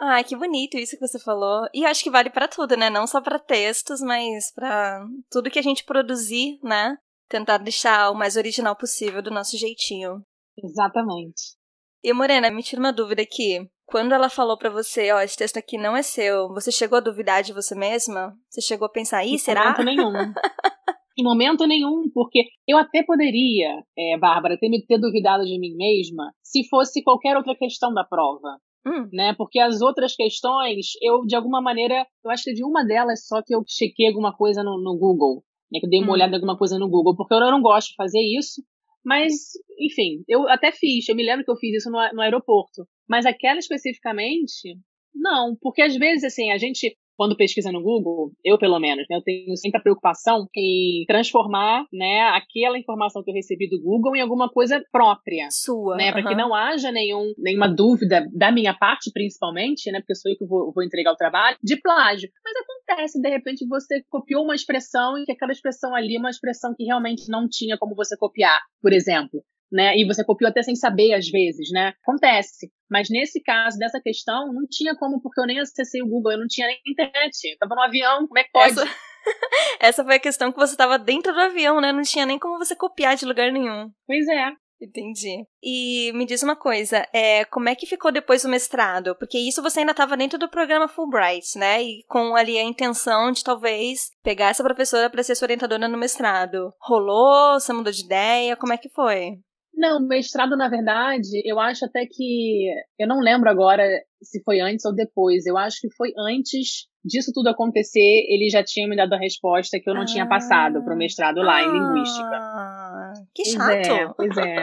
Ai, 0.01 0.25
que 0.25 0.37
bonito 0.37 0.77
isso 0.77 0.97
que 0.97 1.07
você 1.07 1.19
falou. 1.19 1.67
E 1.73 1.85
acho 1.85 2.03
que 2.03 2.11
vale 2.11 2.31
para 2.31 2.49
tudo, 2.49 2.77
né? 2.77 2.89
Não 2.91 3.07
só 3.07 3.21
para 3.21 3.39
textos, 3.39 4.01
mas 4.01 4.53
para 4.55 5.05
tudo 5.31 5.51
que 5.51 5.59
a 5.59 5.63
gente 5.63 5.85
produzir, 5.85 6.59
né? 6.63 6.97
Tentar 7.33 7.57
deixar 7.57 8.11
o 8.11 8.15
mais 8.15 8.37
original 8.37 8.77
possível 8.77 9.23
do 9.23 9.31
nosso 9.31 9.57
jeitinho. 9.57 10.23
Exatamente. 10.63 11.57
E 12.05 12.13
Morena, 12.13 12.51
me 12.51 12.63
tira 12.63 12.79
uma 12.79 12.93
dúvida 12.93 13.23
aqui. 13.23 13.71
Quando 13.87 14.13
ela 14.13 14.29
falou 14.29 14.59
para 14.59 14.69
você, 14.69 15.11
ó, 15.11 15.19
esse 15.23 15.39
texto 15.39 15.57
aqui 15.57 15.79
não 15.79 15.97
é 15.97 16.03
seu, 16.03 16.49
você 16.49 16.71
chegou 16.71 16.99
a 16.99 17.01
duvidar 17.01 17.43
de 17.43 17.55
você 17.55 17.75
mesma? 17.75 18.35
Você 18.51 18.61
chegou 18.61 18.85
a 18.85 18.91
pensar, 18.91 19.25
ih, 19.25 19.39
será? 19.39 19.71
Momento 19.71 19.83
nenhum. 19.83 20.13
em 21.19 21.25
momento 21.25 21.67
nenhum, 21.67 22.11
porque 22.13 22.51
eu 22.69 22.77
até 22.77 23.03
poderia, 23.03 23.83
é, 23.97 24.19
Bárbara, 24.19 24.59
ter, 24.59 24.69
me, 24.69 24.85
ter 24.85 24.99
duvidado 24.99 25.43
de 25.45 25.59
mim 25.59 25.75
mesma 25.75 26.35
se 26.43 26.69
fosse 26.69 27.03
qualquer 27.03 27.35
outra 27.35 27.57
questão 27.57 27.95
da 27.95 28.05
prova. 28.05 28.59
Hum. 28.87 29.09
Né? 29.11 29.35
Porque 29.39 29.59
as 29.59 29.81
outras 29.81 30.15
questões, 30.15 30.89
eu, 31.01 31.25
de 31.25 31.35
alguma 31.35 31.63
maneira, 31.63 32.07
eu 32.23 32.31
acho 32.31 32.45
que 32.45 32.53
de 32.53 32.63
uma 32.63 32.85
delas 32.85 33.27
só 33.27 33.41
que 33.43 33.55
eu 33.55 33.63
chequei 33.67 34.09
alguma 34.09 34.37
coisa 34.37 34.63
no, 34.63 34.77
no 34.83 34.99
Google, 34.99 35.43
né? 35.73 35.81
Que 35.81 35.87
eu 35.87 35.91
dei 35.91 36.01
uma 36.01 36.11
hum. 36.11 36.13
olhada 36.13 36.33
em 36.33 36.35
alguma 36.35 36.57
coisa 36.57 36.79
no 36.79 36.89
Google, 36.89 37.17
porque 37.17 37.35
eu 37.35 37.41
não 37.41 37.63
gosto 37.63 37.89
de 37.89 37.97
fazer 37.97 38.21
isso, 38.21 38.63
mas, 39.05 39.33
enfim, 39.81 40.23
eu 40.29 40.49
até 40.49 40.71
fiz, 40.71 41.09
eu 41.09 41.17
me 41.17 41.25
lembro 41.25 41.45
que 41.45 41.51
eu 41.51 41.57
fiz 41.57 41.75
isso 41.79 41.91
no, 41.91 41.99
no 42.13 42.21
aeroporto. 42.21 42.87
Mas 43.09 43.27
aquela 43.27 43.59
especificamente, 43.59 44.77
não, 45.15 45.57
porque 45.61 45.83
às 45.83 45.97
vezes, 45.97 46.25
assim, 46.25 46.53
a 46.53 46.59
gente 46.59 46.97
quando 47.17 47.37
pesquisa 47.37 47.71
no 47.71 47.83
Google, 47.83 48.33
eu 48.45 48.59
pelo 48.59 48.79
menos, 48.79 49.05
né, 49.09 49.17
eu 49.17 49.23
tenho 49.23 49.57
sempre 49.57 49.79
a 49.79 49.83
preocupação 49.83 50.47
em 50.57 51.05
transformar, 51.07 51.85
né, 51.93 52.21
aquela 52.31 52.79
informação 52.79 53.23
que 53.23 53.31
eu 53.31 53.35
recebi 53.35 53.69
do 53.69 53.81
Google 53.81 54.17
em 54.17 54.21
alguma 54.21 54.49
coisa 54.49 54.83
própria. 54.91 55.49
Sua. 55.51 55.97
Né, 55.97 56.13
para 56.13 56.23
que 56.23 56.35
não 56.35 56.55
haja 56.55 56.91
nenhum, 56.91 57.33
nenhuma 57.39 57.69
dúvida 57.69 58.27
da 58.35 58.51
minha 58.51 58.75
parte, 58.75 59.11
principalmente, 59.13 59.91
né, 59.91 60.01
porque 60.01 60.15
sou 60.15 60.31
eu 60.31 60.39
que 60.39 60.47
vou, 60.47 60.73
vou 60.73 60.85
entregar 60.85 61.13
o 61.13 61.17
trabalho, 61.17 61.57
de 61.63 61.81
plágio. 61.81 62.29
Mas 62.45 62.55
acontece, 62.57 63.21
de 63.21 63.29
repente, 63.29 63.67
você 63.67 64.03
copiou 64.09 64.45
uma 64.45 64.55
expressão 64.55 65.19
e 65.19 65.25
que 65.25 65.33
aquela 65.33 65.53
expressão 65.53 65.95
ali 65.95 66.17
é 66.17 66.19
uma 66.19 66.31
expressão 66.31 66.75
que 66.77 66.85
realmente 66.85 67.29
não 67.29 67.49
tinha 67.49 67.77
como 67.79 67.95
você 67.95 68.17
copiar, 68.17 68.61
por 68.81 68.93
exemplo 68.93 69.43
né? 69.73 69.97
E 69.97 70.05
você 70.05 70.23
copiou 70.23 70.51
até 70.51 70.63
sem 70.63 70.77
saber, 70.77 71.15
às 71.15 71.29
vezes, 71.29 71.71
né? 71.73 71.95
Acontece. 72.03 72.71
Mas 72.93 73.09
nesse 73.09 73.43
caso, 73.43 73.79
dessa 73.79 73.99
questão, 74.03 74.53
não 74.53 74.67
tinha 74.71 74.95
como, 74.95 75.19
porque 75.23 75.41
eu 75.41 75.47
nem 75.47 75.59
acessei 75.59 76.03
o 76.03 76.07
Google, 76.07 76.33
eu 76.33 76.41
não 76.41 76.47
tinha 76.47 76.67
nem 76.67 76.79
internet. 76.87 77.53
Eu 77.53 77.59
tava 77.59 77.75
no 77.75 77.81
avião, 77.81 78.29
como 78.29 78.39
é 78.39 78.45
que 78.45 78.51
pode? 78.53 78.73
Essa, 78.73 78.85
Essa 79.81 80.05
foi 80.05 80.17
a 80.17 80.21
questão 80.21 80.53
que 80.53 80.59
você 80.59 80.77
tava 80.77 80.99
dentro 80.99 81.33
do 81.33 81.41
avião, 81.41 81.81
né? 81.81 81.91
Não 81.91 82.03
tinha 82.03 82.27
nem 82.27 82.39
como 82.39 82.59
você 82.59 82.77
copiar 82.77 83.17
de 83.17 83.25
lugar 83.25 83.51
nenhum. 83.51 83.91
Pois 84.07 84.29
é. 84.29 84.53
Entendi. 84.79 85.47
E 85.63 86.13
me 86.13 86.27
diz 86.27 86.43
uma 86.43 86.57
coisa, 86.57 87.07
é, 87.15 87.45
como 87.47 87.69
é 87.69 87.75
que 87.75 87.87
ficou 87.87 88.13
depois 88.13 88.43
do 88.43 88.49
mestrado? 88.49 89.17
Porque 89.17 89.39
isso 89.39 89.63
você 89.63 89.81
ainda 89.81 89.93
estava 89.93 90.17
dentro 90.17 90.39
do 90.39 90.51
programa 90.51 90.89
Fulbright, 90.89 91.57
né? 91.57 91.83
E 91.83 92.05
com 92.09 92.37
ali 92.37 92.59
a 92.59 92.65
intenção 92.65 93.31
de 93.33 93.43
talvez 93.43 94.11
pegar 94.23 94.49
essa 94.49 94.65
professora 94.65 95.09
para 95.09 95.23
ser 95.23 95.35
sua 95.37 95.47
orientadora 95.47 95.89
no 95.89 95.97
mestrado. 95.97 96.75
Rolou? 96.81 97.59
Você 97.59 97.73
mudou 97.73 97.93
de 97.93 98.05
ideia? 98.05 98.57
Como 98.57 98.73
é 98.73 98.77
que 98.77 98.91
foi? 98.91 99.39
Não, 99.75 100.01
mestrado, 100.01 100.57
na 100.57 100.69
verdade, 100.69 101.43
eu 101.45 101.59
acho 101.59 101.85
até 101.85 102.07
que. 102.07 102.69
Eu 102.99 103.09
não 103.09 103.21
lembro 103.21 103.49
agora 103.49 103.85
se 104.23 104.43
foi 104.45 104.61
antes 104.61 104.85
ou 104.85 104.95
depois. 104.95 105.47
Eu 105.47 105.57
acho 105.57 105.81
que 105.81 105.91
foi 105.95 106.13
antes 106.17 106.87
disso 107.05 107.33
tudo 107.35 107.49
acontecer, 107.49 108.27
ele 108.29 108.49
já 108.49 108.63
tinha 108.63 108.87
me 108.87 108.95
dado 108.95 109.15
a 109.15 109.19
resposta 109.19 109.81
que 109.81 109.91
eu 109.91 109.95
não 109.95 110.03
ah, 110.03 110.07
tinha 110.07 110.29
passado 110.29 110.85
para 110.85 110.95
o 110.95 110.97
mestrado 110.97 111.39
lá 111.43 111.57
ah, 111.57 111.63
em 111.63 111.73
linguística. 111.73 113.27
Que 113.35 113.45
chato! 113.45 114.15
Pois 114.17 114.37
é, 114.37 114.37
pois 114.37 114.37
é. 114.37 114.63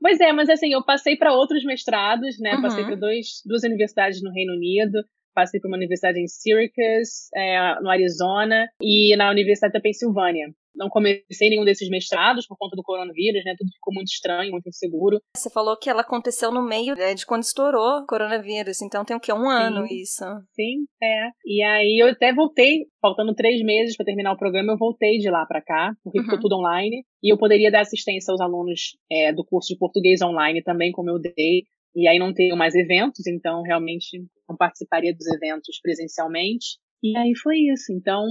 pois 0.00 0.20
é, 0.20 0.32
mas 0.32 0.48
assim, 0.48 0.72
eu 0.72 0.82
passei 0.84 1.16
para 1.16 1.34
outros 1.34 1.64
mestrados, 1.64 2.38
né? 2.40 2.54
Uhum. 2.54 2.62
Passei 2.62 2.84
para 2.84 2.96
duas 2.96 3.62
universidades 3.64 4.22
no 4.22 4.32
Reino 4.32 4.54
Unido 4.54 4.98
passei 5.34 5.60
por 5.60 5.68
uma 5.68 5.76
universidade 5.76 6.18
em 6.18 6.26
Syracuse, 6.26 7.28
é, 7.32 7.80
no 7.80 7.88
Arizona, 7.88 8.68
e 8.82 9.14
na 9.16 9.30
Universidade 9.30 9.72
da 9.72 9.80
Pensilvânia 9.80 10.48
não 10.78 10.88
comecei 10.88 11.50
nenhum 11.50 11.64
desses 11.64 11.88
mestrados 11.90 12.46
por 12.46 12.56
conta 12.56 12.76
do 12.76 12.82
coronavírus, 12.82 13.44
né? 13.44 13.54
Tudo 13.58 13.70
ficou 13.72 13.92
muito 13.92 14.08
estranho, 14.08 14.52
muito 14.52 14.68
inseguro. 14.68 15.20
Você 15.36 15.50
falou 15.50 15.76
que 15.76 15.90
ela 15.90 16.02
aconteceu 16.02 16.50
no 16.50 16.62
meio 16.62 16.94
né, 16.94 17.14
de 17.14 17.26
quando 17.26 17.42
estourou 17.42 18.00
o 18.00 18.06
coronavírus, 18.06 18.80
então 18.80 19.04
tem 19.04 19.16
o 19.16 19.20
quê? 19.20 19.32
Um 19.32 19.42
Sim. 19.42 19.48
ano 19.50 19.86
isso. 19.86 20.24
Sim, 20.54 20.86
é. 21.02 21.30
E 21.44 21.62
aí 21.62 21.98
eu 22.00 22.08
até 22.08 22.32
voltei, 22.32 22.86
faltando 23.02 23.34
três 23.34 23.62
meses 23.62 23.96
para 23.96 24.06
terminar 24.06 24.32
o 24.32 24.38
programa, 24.38 24.72
eu 24.72 24.78
voltei 24.78 25.18
de 25.18 25.28
lá 25.30 25.44
para 25.44 25.60
cá, 25.60 25.92
porque 26.02 26.18
uhum. 26.18 26.24
ficou 26.24 26.40
tudo 26.40 26.56
online. 26.56 27.04
E 27.22 27.32
eu 27.32 27.36
poderia 27.36 27.70
dar 27.70 27.80
assistência 27.80 28.30
aos 28.30 28.40
alunos 28.40 28.96
é, 29.10 29.32
do 29.32 29.44
curso 29.44 29.72
de 29.72 29.78
português 29.78 30.22
online 30.22 30.62
também, 30.62 30.92
como 30.92 31.10
eu 31.10 31.18
dei. 31.18 31.64
E 31.94 32.06
aí 32.06 32.18
não 32.18 32.32
tenho 32.32 32.56
mais 32.56 32.74
eventos, 32.74 33.26
então 33.26 33.62
realmente 33.62 34.24
não 34.48 34.56
participaria 34.56 35.12
dos 35.14 35.26
eventos 35.26 35.80
presencialmente. 35.82 36.78
E 37.02 37.16
aí 37.16 37.32
foi 37.36 37.56
isso. 37.72 37.92
Então, 37.92 38.24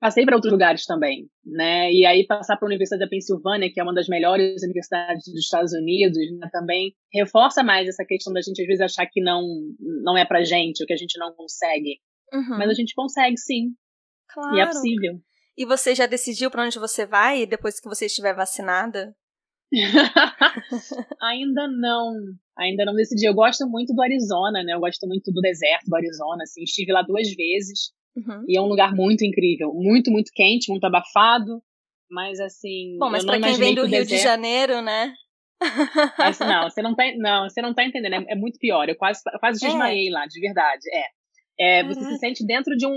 passei 0.00 0.24
para 0.24 0.36
outros 0.36 0.52
lugares 0.52 0.86
também, 0.86 1.28
né? 1.44 1.92
E 1.92 2.06
aí 2.06 2.26
passar 2.26 2.56
para 2.56 2.66
a 2.66 2.70
Universidade 2.70 3.00
da 3.00 3.08
Pensilvânia, 3.08 3.70
que 3.70 3.78
é 3.78 3.82
uma 3.82 3.94
das 3.94 4.08
melhores 4.08 4.62
universidades 4.62 5.26
dos 5.26 5.44
Estados 5.44 5.72
Unidos, 5.74 6.16
né? 6.38 6.48
também 6.50 6.94
reforça 7.12 7.62
mais 7.62 7.86
essa 7.86 8.04
questão 8.06 8.32
da 8.32 8.40
gente 8.40 8.60
às 8.60 8.66
vezes 8.66 8.80
achar 8.80 9.06
que 9.06 9.20
não 9.20 9.42
não 10.02 10.16
é 10.16 10.24
pra 10.24 10.44
gente, 10.44 10.80
ou 10.82 10.86
que 10.86 10.94
a 10.94 10.96
gente 10.96 11.18
não 11.18 11.34
consegue. 11.34 12.00
Uhum. 12.32 12.58
Mas 12.58 12.70
a 12.70 12.74
gente 12.74 12.94
consegue 12.94 13.36
sim. 13.36 13.74
Claro. 14.32 14.56
E 14.56 14.60
é 14.60 14.66
possível. 14.66 15.20
E 15.56 15.64
você 15.64 15.94
já 15.94 16.06
decidiu 16.06 16.50
para 16.50 16.64
onde 16.64 16.78
você 16.78 17.06
vai 17.06 17.46
depois 17.46 17.80
que 17.80 17.88
você 17.88 18.06
estiver 18.06 18.34
vacinada? 18.34 19.14
Ainda 21.22 21.68
não. 21.68 22.14
Ainda 22.58 22.84
não 22.84 22.94
decidi. 22.94 23.26
Eu 23.26 23.34
gosto 23.34 23.66
muito 23.66 23.94
do 23.94 24.02
Arizona, 24.02 24.62
né? 24.62 24.74
Eu 24.74 24.80
gosto 24.80 25.06
muito 25.06 25.30
do 25.32 25.40
deserto 25.40 25.86
do 25.86 25.96
Arizona, 25.96 26.42
assim. 26.42 26.62
Estive 26.62 26.92
lá 26.92 27.02
duas 27.02 27.28
vezes. 27.34 27.90
Uhum. 28.16 28.44
E 28.48 28.56
é 28.56 28.60
um 28.60 28.66
lugar 28.66 28.94
muito 28.94 29.24
incrível. 29.24 29.72
Muito, 29.74 30.10
muito 30.10 30.30
quente, 30.34 30.70
muito 30.70 30.84
abafado. 30.84 31.62
Mas 32.10 32.40
assim. 32.40 32.96
Bom, 32.98 33.10
mas 33.10 33.24
pra 33.24 33.40
quem 33.40 33.54
vem 33.54 33.74
do 33.74 33.82
Rio 33.82 33.90
deserto... 33.90 34.08
de 34.08 34.18
Janeiro, 34.18 34.80
né? 34.80 35.12
Mas, 36.18 36.38
não, 36.38 36.68
você 36.68 36.82
não 36.82 36.94
tá, 36.94 37.04
não, 37.16 37.48
você 37.48 37.62
não 37.62 37.74
tá 37.74 37.84
entendendo. 37.84 38.14
É, 38.14 38.32
é 38.32 38.34
muito 38.34 38.58
pior. 38.58 38.88
Eu 38.88 38.96
quase, 38.96 39.20
quase 39.40 39.64
é. 39.64 39.68
desmaiei 39.68 40.08
é. 40.08 40.12
lá, 40.12 40.26
de 40.26 40.40
verdade. 40.40 40.82
É. 41.58 41.80
é 41.80 41.84
você 41.84 42.02
se 42.02 42.18
sente 42.18 42.46
dentro 42.46 42.76
de 42.76 42.86
um 42.86 42.94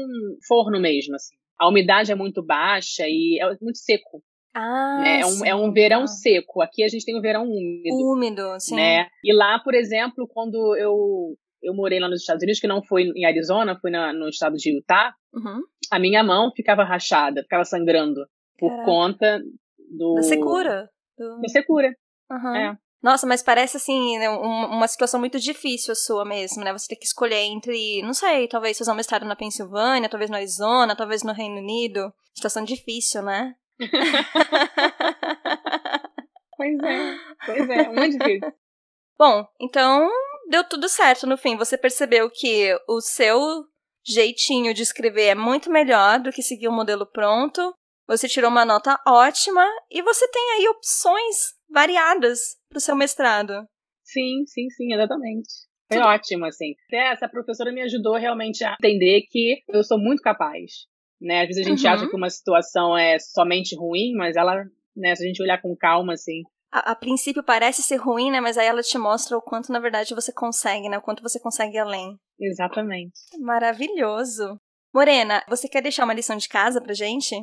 forno 0.47 0.79
mesmo, 0.79 1.15
assim. 1.15 1.35
A 1.59 1.67
umidade 1.67 2.11
é 2.11 2.15
muito 2.15 2.45
baixa 2.45 3.03
e 3.07 3.39
é 3.41 3.45
muito 3.61 3.77
seco. 3.77 4.23
Ah, 4.53 5.01
né? 5.01 5.21
é, 5.21 5.25
um, 5.25 5.45
é 5.45 5.55
um 5.55 5.71
verão 5.71 6.07
seco. 6.07 6.61
Aqui 6.61 6.83
a 6.83 6.87
gente 6.87 7.05
tem 7.05 7.17
um 7.17 7.21
verão 7.21 7.43
úmido. 7.43 7.95
Úmido, 7.95 8.59
sim. 8.59 8.75
Né? 8.75 9.07
E 9.23 9.33
lá, 9.33 9.59
por 9.59 9.73
exemplo, 9.73 10.27
quando 10.27 10.75
eu 10.75 11.35
eu 11.61 11.73
morei 11.73 11.99
lá 11.99 12.07
nos 12.07 12.21
Estados 12.21 12.43
Unidos, 12.43 12.59
que 12.59 12.67
não 12.67 12.83
foi 12.83 13.03
em 13.03 13.25
Arizona, 13.25 13.77
foi 13.79 13.91
na, 13.91 14.13
no 14.13 14.29
estado 14.29 14.55
de 14.55 14.75
Utah, 14.75 15.13
uhum. 15.33 15.61
a 15.91 15.99
minha 15.99 16.23
mão 16.23 16.51
ficava 16.55 16.83
rachada, 16.83 17.43
ficava 17.43 17.65
sangrando 17.65 18.21
por 18.57 18.69
Caraca. 18.69 18.85
conta 18.85 19.41
do. 19.89 20.15
Da 20.15 20.23
secura. 20.23 20.89
Do... 21.17 21.41
Da 21.41 21.47
secura. 21.47 21.95
Uhum. 22.31 22.55
É. 22.55 22.77
Nossa, 23.01 23.25
mas 23.25 23.41
parece 23.41 23.77
assim, 23.77 24.17
né, 24.17 24.29
uma 24.29 24.85
situação 24.85 25.21
muito 25.21 25.39
difícil 25.39 25.93
a 25.93 25.95
sua 25.95 26.25
mesmo, 26.25 26.61
né? 26.63 26.73
Você 26.73 26.89
tem 26.89 26.99
que 26.99 27.05
escolher 27.05 27.45
entre, 27.45 28.01
não 28.01 28.13
sei, 28.13 28.45
talvez 28.45 28.77
fazer 28.77 28.91
um 28.91 28.95
mestrado 28.95 29.25
na 29.25 29.37
Pensilvânia, 29.37 30.09
talvez 30.09 30.29
no 30.29 30.35
Arizona, 30.35 30.97
talvez 30.97 31.23
no 31.23 31.31
Reino 31.31 31.59
Unido. 31.59 32.13
Situação 32.33 32.65
difícil, 32.65 33.23
né? 33.23 33.55
pois 36.57 36.77
é, 36.77 37.15
pois 37.45 37.69
é, 37.69 37.87
muito 37.87 38.17
difícil. 38.17 38.51
Bom, 39.17 39.47
então 39.61 40.09
deu 40.49 40.63
tudo 40.63 40.89
certo 40.89 41.27
no 41.27 41.37
fim. 41.37 41.55
Você 41.55 41.77
percebeu 41.77 42.29
que 42.29 42.75
o 42.87 42.99
seu 42.99 43.63
jeitinho 44.05 44.73
de 44.73 44.81
escrever 44.81 45.27
é 45.27 45.35
muito 45.35 45.71
melhor 45.71 46.19
do 46.19 46.31
que 46.31 46.41
seguir 46.41 46.67
o 46.67 46.71
um 46.71 46.75
modelo 46.75 47.05
pronto. 47.05 47.73
Você 48.07 48.27
tirou 48.27 48.49
uma 48.49 48.65
nota 48.65 48.99
ótima 49.07 49.63
e 49.91 50.01
você 50.01 50.27
tem 50.29 50.51
aí 50.53 50.67
opções 50.67 51.53
variadas 51.69 52.39
para 52.67 52.77
o 52.77 52.81
seu 52.81 52.95
mestrado. 52.95 53.53
Sim, 54.03 54.43
sim, 54.47 54.67
sim, 54.71 54.93
exatamente. 54.93 55.47
Foi 55.87 56.01
ótimo, 56.01 56.45
assim. 56.45 56.73
Essa 56.91 57.27
professora 57.27 57.71
me 57.71 57.81
ajudou 57.81 58.15
realmente 58.15 58.63
a 58.63 58.75
entender 58.79 59.23
que 59.29 59.63
eu 59.67 59.83
sou 59.83 59.99
muito 59.99 60.21
capaz. 60.21 60.87
Né? 61.21 61.41
Às 61.41 61.47
vezes 61.47 61.65
a 61.65 61.69
gente 61.69 61.85
uhum. 61.85 61.93
acha 61.93 62.07
que 62.07 62.15
uma 62.15 62.29
situação 62.29 62.97
é 62.97 63.19
somente 63.19 63.75
ruim, 63.75 64.13
mas 64.15 64.35
ela, 64.35 64.63
né, 64.95 65.15
se 65.15 65.23
a 65.23 65.27
gente 65.27 65.41
olhar 65.41 65.61
com 65.61 65.75
calma, 65.75 66.13
assim, 66.13 66.43
a, 66.71 66.91
a, 66.91 66.95
princípio 66.95 67.43
parece 67.43 67.81
ser 67.81 67.97
ruim, 67.97 68.31
né? 68.31 68.39
Mas 68.39 68.57
aí 68.57 68.67
ela 68.67 68.81
te 68.81 68.97
mostra 68.97 69.37
o 69.37 69.41
quanto, 69.41 69.71
na 69.71 69.79
verdade, 69.79 70.15
você 70.15 70.31
consegue, 70.33 70.89
né? 70.89 70.97
O 70.97 71.01
quanto 71.01 71.23
você 71.23 71.39
consegue 71.39 71.77
além. 71.77 72.17
Exatamente. 72.39 73.13
Maravilhoso. 73.39 74.59
Morena, 74.93 75.43
você 75.47 75.67
quer 75.67 75.81
deixar 75.81 76.03
uma 76.03 76.13
lição 76.13 76.37
de 76.37 76.47
casa 76.47 76.81
pra 76.81 76.93
gente? 76.93 77.35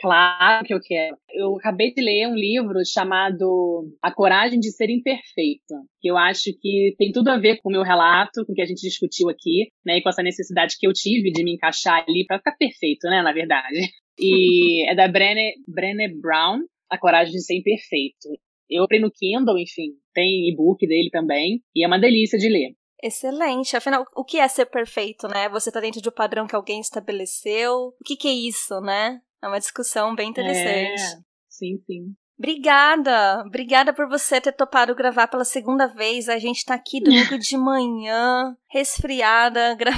Claro 0.00 0.64
que 0.64 0.72
eu 0.72 0.80
quero. 0.80 1.16
Eu 1.30 1.56
acabei 1.56 1.92
de 1.92 2.00
ler 2.00 2.28
um 2.28 2.34
livro 2.34 2.78
chamado 2.86 3.92
A 4.00 4.12
Coragem 4.12 4.60
de 4.60 4.70
Ser 4.70 4.88
Imperfeito, 4.90 5.74
que 6.00 6.08
eu 6.08 6.16
acho 6.16 6.50
que 6.60 6.94
tem 6.96 7.10
tudo 7.10 7.28
a 7.28 7.38
ver 7.38 7.58
com 7.60 7.68
o 7.68 7.72
meu 7.72 7.82
relato, 7.82 8.46
com 8.46 8.52
o 8.52 8.54
que 8.54 8.62
a 8.62 8.66
gente 8.66 8.80
discutiu 8.80 9.28
aqui, 9.28 9.72
né, 9.84 9.98
e 9.98 10.02
com 10.02 10.08
essa 10.08 10.22
necessidade 10.22 10.76
que 10.78 10.86
eu 10.86 10.92
tive 10.92 11.32
de 11.32 11.42
me 11.42 11.54
encaixar 11.54 12.04
ali 12.08 12.24
para 12.26 12.38
ficar 12.38 12.56
perfeito, 12.56 13.08
né, 13.08 13.22
na 13.22 13.32
verdade. 13.32 13.90
E 14.20 14.88
é 14.88 14.94
da 14.94 15.08
Brené, 15.08 15.52
Brené 15.66 16.08
Brown, 16.08 16.60
A 16.90 16.98
Coragem 16.98 17.32
de 17.32 17.44
Ser 17.44 17.56
Imperfeito. 17.56 18.28
Eu 18.68 18.82
comprei 18.82 19.00
no 19.00 19.10
Kindle, 19.10 19.58
enfim, 19.58 19.92
tem 20.12 20.48
e-book 20.48 20.86
dele 20.86 21.10
também, 21.10 21.62
e 21.74 21.84
é 21.84 21.86
uma 21.86 21.98
delícia 21.98 22.38
de 22.38 22.48
ler. 22.48 22.76
Excelente. 23.02 23.76
Afinal, 23.76 24.04
o 24.14 24.24
que 24.24 24.38
é 24.38 24.48
ser 24.48 24.66
perfeito, 24.66 25.28
né? 25.28 25.48
Você 25.50 25.70
tá 25.70 25.80
dentro 25.80 26.02
de 26.02 26.08
um 26.08 26.12
padrão 26.12 26.46
que 26.46 26.56
alguém 26.56 26.80
estabeleceu. 26.80 27.94
O 28.00 28.04
que, 28.04 28.16
que 28.16 28.28
é 28.28 28.32
isso, 28.32 28.80
né? 28.80 29.20
É 29.42 29.46
uma 29.46 29.58
discussão 29.58 30.14
bem 30.14 30.30
interessante. 30.30 31.00
É, 31.00 31.18
sim, 31.48 31.78
sim. 31.86 32.14
Obrigada! 32.38 33.42
Obrigada 33.44 33.92
por 33.92 34.08
você 34.08 34.40
ter 34.40 34.52
topado 34.52 34.94
gravar 34.94 35.26
pela 35.26 35.44
segunda 35.44 35.88
vez. 35.88 36.28
A 36.28 36.38
gente 36.38 36.64
tá 36.64 36.74
aqui 36.74 37.00
domingo 37.00 37.36
de 37.36 37.56
manhã, 37.56 38.56
resfriada, 38.68 39.74
gra... 39.78 39.90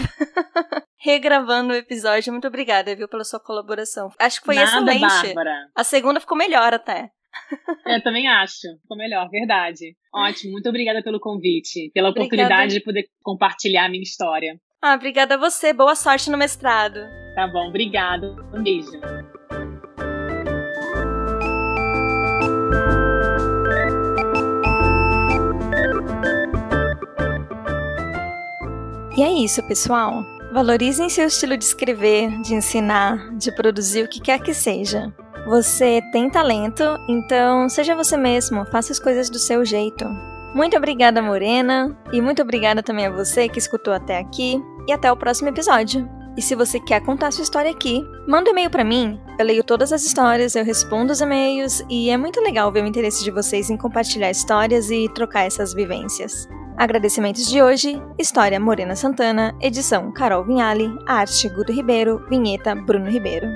regravando 0.96 1.74
o 1.74 1.76
episódio. 1.76 2.33
Muito 2.33 2.48
obrigada, 2.48 2.96
viu, 2.96 3.09
pela 3.09 3.24
sua 3.24 3.40
colaboração. 3.40 4.11
Acho 4.18 4.40
que 4.40 4.46
foi 4.46 4.54
Nada, 4.54 4.90
excelente. 4.90 5.35
Bárbara. 5.35 5.70
A 5.74 5.85
segunda 5.85 6.18
ficou 6.18 6.37
melhor 6.37 6.72
até. 6.72 7.11
Eu 7.87 8.03
também 8.03 8.29
acho. 8.29 8.69
Ficou 8.83 8.97
melhor, 8.97 9.29
verdade. 9.31 9.97
Ótimo, 10.14 10.53
muito 10.53 10.69
obrigada 10.69 11.03
pelo 11.03 11.21
convite, 11.21 11.90
pela 11.93 12.11
oportunidade 12.11 12.53
obrigada. 12.53 12.75
de 12.75 12.81
poder 12.81 13.05
compartilhar 13.23 13.87
a 13.87 13.88
minha 13.88 14.03
história. 14.03 14.59
Ah, 14.83 14.95
obrigada 14.95 15.35
a 15.35 15.38
você. 15.38 15.73
Boa 15.73 15.95
sorte 15.95 16.31
no 16.31 16.38
mestrado. 16.38 17.01
Tá 17.35 17.47
bom, 17.47 17.69
obrigado. 17.69 18.37
Um 18.55 18.62
beijo. 18.62 18.90
E 29.16 29.23
é 29.23 29.31
isso, 29.33 29.62
pessoal. 29.69 30.25
Valorizem 30.51 31.11
seu 31.11 31.27
estilo 31.27 31.57
de 31.57 31.64
escrever, 31.64 32.40
de 32.40 32.55
ensinar, 32.55 33.37
de 33.37 33.55
produzir 33.55 34.05
o 34.05 34.09
que 34.09 34.19
quer 34.19 34.43
que 34.43 34.55
seja. 34.55 35.14
Você 35.46 36.03
tem 36.12 36.29
talento, 36.29 36.85
então 37.09 37.68
seja 37.68 37.96
você 37.96 38.16
mesmo, 38.16 38.66
faça 38.66 38.92
as 38.92 38.98
coisas 38.98 39.31
do 39.31 39.38
seu 39.38 39.64
jeito. 39.64 40.05
Muito 40.55 40.76
obrigada, 40.76 41.22
Morena, 41.22 41.96
e 42.12 42.20
muito 42.20 42.42
obrigada 42.42 42.83
também 42.83 43.07
a 43.07 43.11
você 43.11 43.48
que 43.48 43.59
escutou 43.59 43.94
até 43.94 44.18
aqui, 44.18 44.61
e 44.87 44.92
até 44.92 45.11
o 45.11 45.16
próximo 45.16 45.48
episódio. 45.48 46.09
E 46.37 46.42
se 46.42 46.55
você 46.55 46.79
quer 46.79 47.00
contar 47.00 47.33
sua 47.33 47.42
história 47.42 47.70
aqui, 47.70 48.05
manda 48.26 48.50
um 48.50 48.53
e-mail 48.53 48.70
para 48.70 48.85
mim. 48.85 49.20
Eu 49.38 49.44
leio 49.44 49.64
todas 49.64 49.92
as 49.92 50.05
histórias, 50.05 50.55
eu 50.55 50.64
respondo 50.64 51.12
os 51.12 51.20
e-mails 51.20 51.85
e 51.88 52.11
é 52.11 52.16
muito 52.16 52.40
legal 52.40 52.70
ver 52.70 52.85
o 52.85 52.87
interesse 52.87 53.24
de 53.24 53.31
vocês 53.31 53.68
em 53.68 53.76
compartilhar 53.76 54.31
histórias 54.31 54.90
e 54.90 55.09
trocar 55.09 55.46
essas 55.46 55.74
vivências. 55.74 56.48
Agradecimentos 56.76 57.46
de 57.46 57.61
hoje: 57.61 58.00
História 58.18 58.61
Morena 58.61 58.96
Santana, 58.96 59.55
edição 59.61 60.12
Carol 60.12 60.44
Vinhali, 60.44 60.90
arte 61.07 61.48
Guto 61.48 61.72
Ribeiro, 61.72 62.24
vinheta 62.31 62.74
Bruno 62.74 63.11
Ribeiro. 63.11 63.46